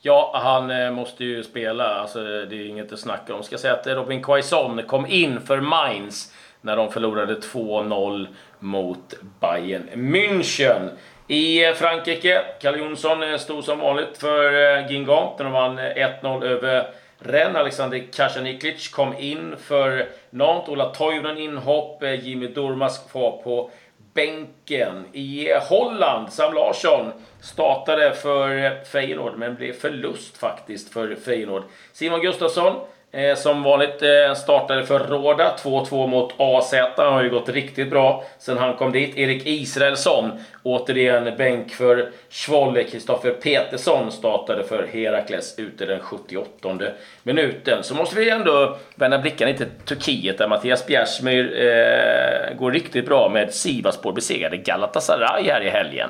Ja, 0.02 0.32
han 0.44 0.72
eh, 0.72 0.92
måste 0.92 1.24
ju 1.24 1.44
spela. 1.44 1.86
Alltså, 1.86 2.24
det 2.24 2.56
är 2.56 2.66
inget 2.66 2.94
att 2.94 3.00
snacka 3.00 3.36
om. 3.36 3.44
Ska 3.44 3.58
säga 3.58 3.74
att 3.74 3.88
Robin 3.88 4.24
Quaison 4.24 4.82
kom 4.88 5.06
in 5.06 5.42
för 5.42 5.62
Mainz 5.62 6.34
när 6.62 6.78
de 6.78 6.92
förlorade 6.92 7.36
2-0 7.36 8.28
mot 8.60 9.14
Bayern 9.40 9.90
München. 9.94 10.90
I 11.28 11.66
eh, 11.66 11.74
Frankrike, 11.74 12.42
Kalle 12.62 12.78
Jonsson 12.78 13.24
eh, 13.24 13.38
stod 13.38 13.64
som 13.64 13.80
vanligt 13.80 14.18
för 14.18 14.78
eh, 14.78 14.88
Guingamp 14.88 15.40
när 15.40 15.46
de 15.46 15.54
vann 15.54 15.80
1-0 15.80 16.44
över 16.44 16.88
Ren, 17.24 17.56
Alexander 17.56 18.04
Kasaniklic 18.14 18.88
kom 18.88 19.14
in 19.18 19.56
för 19.58 20.10
Nantes. 20.30 20.70
Ola 20.70 20.86
Toivonen 20.86 21.38
inhopp. 21.38 22.04
Eh, 22.04 22.28
Jimmy 22.28 22.48
Durmaz 22.48 23.08
kvar 23.12 23.42
på 23.44 23.70
bänken. 24.14 25.06
I 25.12 25.54
Holland, 25.54 26.34
Sam 26.34 26.54
Larsson 26.54 27.12
startade 27.42 28.14
för 28.14 28.84
Feyenoord, 28.84 29.38
men 29.38 29.56
blev 29.56 29.74
förlust 29.74 30.38
faktiskt 30.38 30.94
för 30.94 31.16
Feyenoord. 31.16 31.64
Simon 31.94 32.22
Gustafsson 32.22 32.76
Eh, 33.14 33.36
som 33.36 33.64
vanligt 33.64 34.02
eh, 34.02 34.34
startade 34.36 34.86
för 34.86 35.00
Råda. 35.00 35.56
2-2 35.64 36.08
mot 36.08 36.34
AZ. 36.38 36.74
Han 36.98 37.14
har 37.14 37.24
ju 37.24 37.30
gått 37.30 37.50
riktigt 37.50 37.90
bra 37.90 38.24
sen 38.40 38.58
han 38.58 38.76
kom 38.76 38.92
dit. 38.92 39.18
Erik 39.18 39.46
Israelsson, 39.46 40.32
återigen 40.64 41.38
bänk 41.38 41.72
för 41.72 42.12
Schwolle. 42.30 42.84
Kristoffer 42.84 43.32
Petersson 43.32 44.12
startade 44.12 44.64
för 44.64 44.88
Herakles 44.94 45.60
ute 45.60 45.86
den 45.86 46.00
78 46.00 46.80
minuten. 47.24 47.84
Så 47.84 47.96
måste 47.96 48.16
vi 48.16 48.30
ändå 48.30 48.78
vända 48.96 49.18
blickarna 49.18 49.54
till 49.54 49.68
Turkiet 49.86 50.38
där 50.38 50.48
Mattias 50.48 50.88
Bjärsmyr 50.88 51.62
eh, 51.62 52.56
går 52.58 52.72
riktigt 52.72 53.06
bra 53.06 53.30
med 53.30 53.54
Sivaspor 53.54 54.14
besegrade 54.14 54.58
Galatasaray 54.58 55.44
här 55.44 55.62
i 55.62 55.70
helgen. 55.70 56.10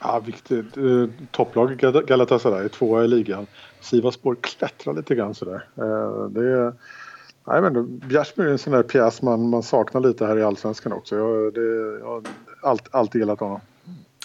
Ja, 0.00 0.22
viktigt. 0.26 0.76
Eh, 0.76 1.06
topplag 1.30 1.76
Galatasaray, 2.06 2.68
tvåa 2.68 3.04
i 3.04 3.08
ligan. 3.08 3.46
Sivaspor 3.80 4.36
klättrar 4.40 4.94
lite 4.94 5.14
grann 5.14 5.34
sådär. 5.34 5.68
Eh, 5.76 6.28
det 6.28 6.48
är, 6.48 6.72
nej, 7.46 7.62
men 7.62 7.98
Bjärsmyr 7.98 8.46
är 8.46 8.50
en 8.50 8.58
sån 8.58 8.72
där 8.72 8.82
pjäs 8.82 9.22
man, 9.22 9.48
man 9.48 9.62
saknar 9.62 10.00
lite 10.00 10.26
här 10.26 10.38
i 10.38 10.42
Allsvenskan 10.42 10.92
också. 10.92 11.16
Jag, 11.16 11.54
det, 11.54 11.98
jag 12.00 12.06
har 12.06 12.22
allt, 12.62 12.94
alltid 12.94 13.20
gillat 13.20 13.40
honom. 13.40 13.60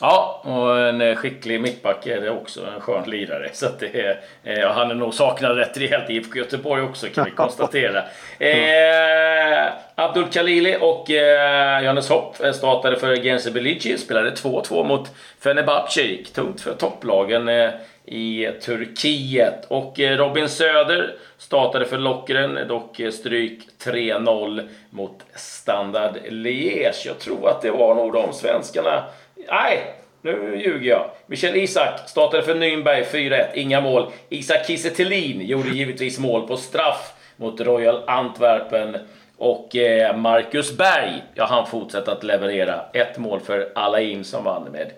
Ja, 0.01 0.41
och 0.43 0.79
en 0.79 1.15
skicklig 1.15 1.61
mittback 1.61 2.07
är 2.07 2.21
det 2.21 2.29
också. 2.29 2.65
En 2.75 2.81
skön 2.81 3.09
lirare. 3.09 3.49
Så 3.53 3.65
det 3.79 4.01
är, 4.01 4.19
eh, 4.43 4.69
han 4.71 4.91
är 4.91 4.95
nog 4.95 5.13
saknad 5.13 5.57
rätt 5.57 5.77
rejält 5.77 6.09
i 6.09 6.13
IFK 6.13 6.39
Göteborg 6.39 6.83
också 6.83 7.07
kan 7.07 7.25
vi 7.25 7.31
konstatera. 7.31 8.03
eh, 8.39 9.71
Abdul 9.95 10.25
Khalili 10.31 10.77
och 10.81 11.11
eh, 11.11 11.81
Johannes 11.81 12.09
Hopp 12.09 12.35
startade 12.53 12.95
för 12.99 13.15
Gense 13.15 13.51
Belici. 13.51 13.97
Spelade 13.97 14.31
2-2 14.31 14.83
mot 14.83 15.11
Fenerbahce. 15.39 16.01
Gick 16.01 16.33
tungt 16.33 16.61
för 16.61 16.73
topplagen. 16.73 17.49
Eh, 17.49 17.69
i 18.11 18.51
Turkiet. 18.61 19.65
Och 19.67 19.99
eh, 19.99 20.17
Robin 20.17 20.49
Söder 20.49 21.15
startade 21.37 21.85
för 21.85 21.97
Lockeren, 21.97 22.67
dock 22.67 22.99
eh, 22.99 23.11
stryk 23.11 23.67
3-0 23.83 24.67
mot 24.89 25.23
Standard 25.35 26.17
Liège. 26.29 27.05
Jag 27.05 27.19
tror 27.19 27.49
att 27.49 27.61
det 27.61 27.71
var 27.71 27.95
nog 27.95 28.13
de 28.13 28.33
svenskarna. 28.33 29.03
Nej, 29.47 29.93
nu 30.21 30.61
ljuger 30.65 30.89
jag. 30.89 31.09
Michel 31.25 31.55
Isak 31.55 32.09
startade 32.09 32.43
för 32.43 32.55
Nürnberg 32.55 33.03
4-1, 33.03 33.45
inga 33.53 33.81
mål. 33.81 34.11
Isak 34.29 34.67
Kiese 34.67 35.03
gjorde 35.43 35.69
givetvis 35.69 36.19
mål 36.19 36.47
på 36.47 36.57
straff 36.57 37.13
mot 37.35 37.61
Royal 37.61 38.03
Antwerpen. 38.07 38.97
Och 39.37 39.75
eh, 39.75 40.17
Marcus 40.17 40.77
Berg, 40.77 41.23
ja 41.33 41.45
han 41.45 41.67
fortsätter 41.67 42.11
att 42.11 42.23
leverera. 42.23 42.81
Ett 42.93 43.17
mål 43.17 43.39
för 43.39 43.71
Alain 43.75 44.23
som 44.23 44.43
vann 44.43 44.63
med 44.71 44.91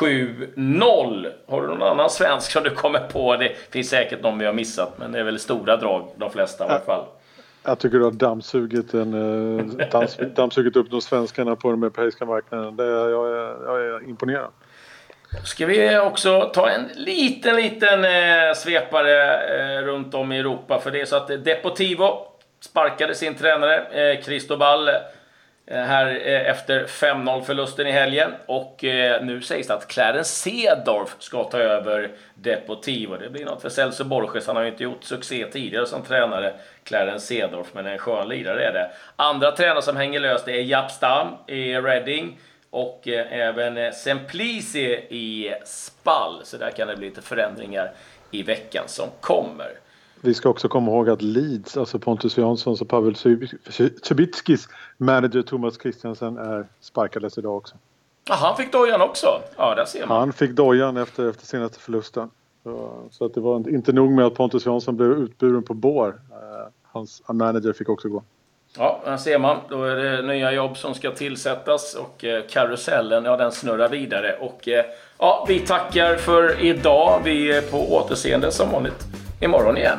7-0. 0.00 1.32
Har 1.46 1.62
du 1.62 1.68
någon 1.68 1.82
annan 1.82 2.10
svensk 2.10 2.50
som 2.50 2.62
du 2.62 2.70
kommer 2.70 2.98
på? 2.98 3.36
Det 3.36 3.52
finns 3.70 3.88
säkert 3.88 4.22
någon 4.22 4.38
vi 4.38 4.46
har 4.46 4.52
missat, 4.52 4.98
men 4.98 5.12
det 5.12 5.18
är 5.18 5.24
väl 5.24 5.38
stora 5.38 5.76
drag 5.76 6.08
de 6.16 6.30
flesta 6.30 6.64
i 6.64 6.68
alla 6.68 6.80
fall. 6.80 7.04
Jag 7.64 7.78
tycker 7.78 7.98
du 7.98 8.04
har 8.04 8.10
dammsugit, 8.10 8.94
en, 8.94 9.14
eh, 9.58 9.88
dams, 9.90 10.16
dammsugit 10.36 10.76
upp 10.76 10.90
de 10.90 11.00
svenskarna 11.00 11.56
på 11.56 11.70
den 11.70 11.82
europeiska 11.82 12.24
marknaden. 12.24 12.76
Det, 12.76 12.84
jag, 12.84 13.28
är, 13.28 13.64
jag 13.64 13.80
är 13.80 14.08
imponerad. 14.08 14.50
Ska 15.44 15.66
vi 15.66 15.98
också 15.98 16.50
ta 16.54 16.68
en 16.68 16.88
liten, 16.94 17.56
liten 17.56 18.04
eh, 18.04 18.54
svepare 18.56 19.34
eh, 19.78 19.82
runt 19.82 20.14
om 20.14 20.32
i 20.32 20.38
Europa. 20.38 20.80
För 20.80 20.90
det 20.90 21.00
är 21.00 21.04
så 21.04 21.16
att 21.16 21.44
Deportivo 21.44 22.26
sparkade 22.60 23.14
sin 23.14 23.34
tränare 23.34 24.10
eh, 24.10 24.22
Cristobal 24.22 24.90
Eh, 25.66 25.82
här 25.82 26.06
eh, 26.06 26.50
efter 26.50 26.86
5-0 26.86 27.42
förlusten 27.42 27.86
i 27.86 27.90
helgen. 27.90 28.32
Och 28.46 28.84
eh, 28.84 29.24
nu 29.24 29.42
sägs 29.42 29.68
det 29.68 29.74
att 29.74 29.88
Clarence 29.88 30.30
Cedorf 30.30 31.16
ska 31.18 31.44
ta 31.44 31.58
över 31.58 32.10
Deportivo. 32.34 33.16
Det 33.16 33.30
blir 33.30 33.44
något 33.44 33.62
för 33.62 33.68
Celso 33.68 34.04
Borges. 34.04 34.46
Han 34.46 34.56
har 34.56 34.62
ju 34.62 34.68
inte 34.68 34.82
gjort 34.82 35.04
succé 35.04 35.46
tidigare 35.52 35.86
som 35.86 36.02
tränare, 36.02 36.54
Clarence 36.84 37.26
Cedorf, 37.26 37.66
men 37.72 37.86
en 37.86 37.98
skön 37.98 38.28
lirare 38.28 38.64
är 38.64 38.72
det. 38.72 38.90
Andra 39.16 39.52
tränare 39.52 39.82
som 39.82 39.96
hänger 39.96 40.20
löst 40.20 40.48
är 40.48 40.60
Japp 40.60 40.90
Stam 40.90 41.28
i 41.46 41.74
Reading 41.74 42.38
och 42.70 43.08
även 43.30 43.92
Semplici 43.92 44.92
i 45.08 45.54
Spall. 45.64 46.40
Så 46.44 46.56
där 46.56 46.70
kan 46.70 46.88
det 46.88 46.96
bli 46.96 47.08
lite 47.08 47.22
förändringar 47.22 47.92
i 48.30 48.42
veckan 48.42 48.84
som 48.86 49.08
kommer. 49.20 49.72
Vi 50.24 50.34
ska 50.34 50.48
också 50.48 50.68
komma 50.68 50.90
ihåg 50.90 51.10
att 51.10 51.22
Leeds, 51.22 51.76
alltså 51.76 51.98
Pontus 51.98 52.38
Janssons 52.38 52.80
och 52.80 52.88
Pavel 52.88 53.16
Cibicskis 54.02 54.68
manager 54.96 55.42
Thomas 55.42 55.78
Christiansen 55.82 56.38
är 56.38 56.66
sparkades 56.80 57.38
idag 57.38 57.56
också. 57.56 57.74
Ja, 58.28 58.34
han 58.34 58.56
fick 58.56 58.72
dojan 58.72 59.02
också? 59.02 59.26
Ja, 59.56 59.74
där 59.74 59.84
ser 59.84 60.06
man. 60.06 60.18
Han 60.18 60.32
fick 60.32 60.50
dojan 60.50 60.96
efter, 60.96 61.28
efter 61.28 61.46
senaste 61.46 61.78
förlusten. 61.78 62.30
Så, 63.10 63.24
att 63.24 63.34
det 63.34 63.40
var 63.40 63.68
inte 63.68 63.92
nog 63.92 64.10
med 64.10 64.24
att 64.26 64.34
Pontus 64.34 64.66
Jansson 64.66 64.96
blev 64.96 65.10
utburen 65.10 65.62
på 65.62 65.74
bår. 65.74 66.08
Uh, 66.08 66.14
hans 66.82 67.22
manager 67.28 67.72
fick 67.72 67.88
också 67.88 68.08
gå. 68.08 68.22
Ja, 68.76 69.00
där 69.04 69.16
ser 69.16 69.38
man. 69.38 69.56
Då 69.68 69.84
är 69.84 69.96
det 69.96 70.22
nya 70.22 70.52
jobb 70.52 70.76
som 70.76 70.94
ska 70.94 71.10
tillsättas 71.10 71.94
och 71.94 72.24
eh, 72.24 72.42
karusellen, 72.50 73.24
ja 73.24 73.36
den 73.36 73.52
snurrar 73.52 73.88
vidare. 73.88 74.36
Och 74.40 74.68
eh, 74.68 74.84
ja, 75.18 75.44
vi 75.48 75.60
tackar 75.60 76.16
för 76.16 76.64
idag. 76.64 77.20
Vi 77.24 77.52
är 77.52 77.62
på 77.62 77.94
återseende 77.94 78.52
som 78.52 78.70
vanligt 78.70 79.06
imorgon 79.40 79.76
igen. 79.76 79.98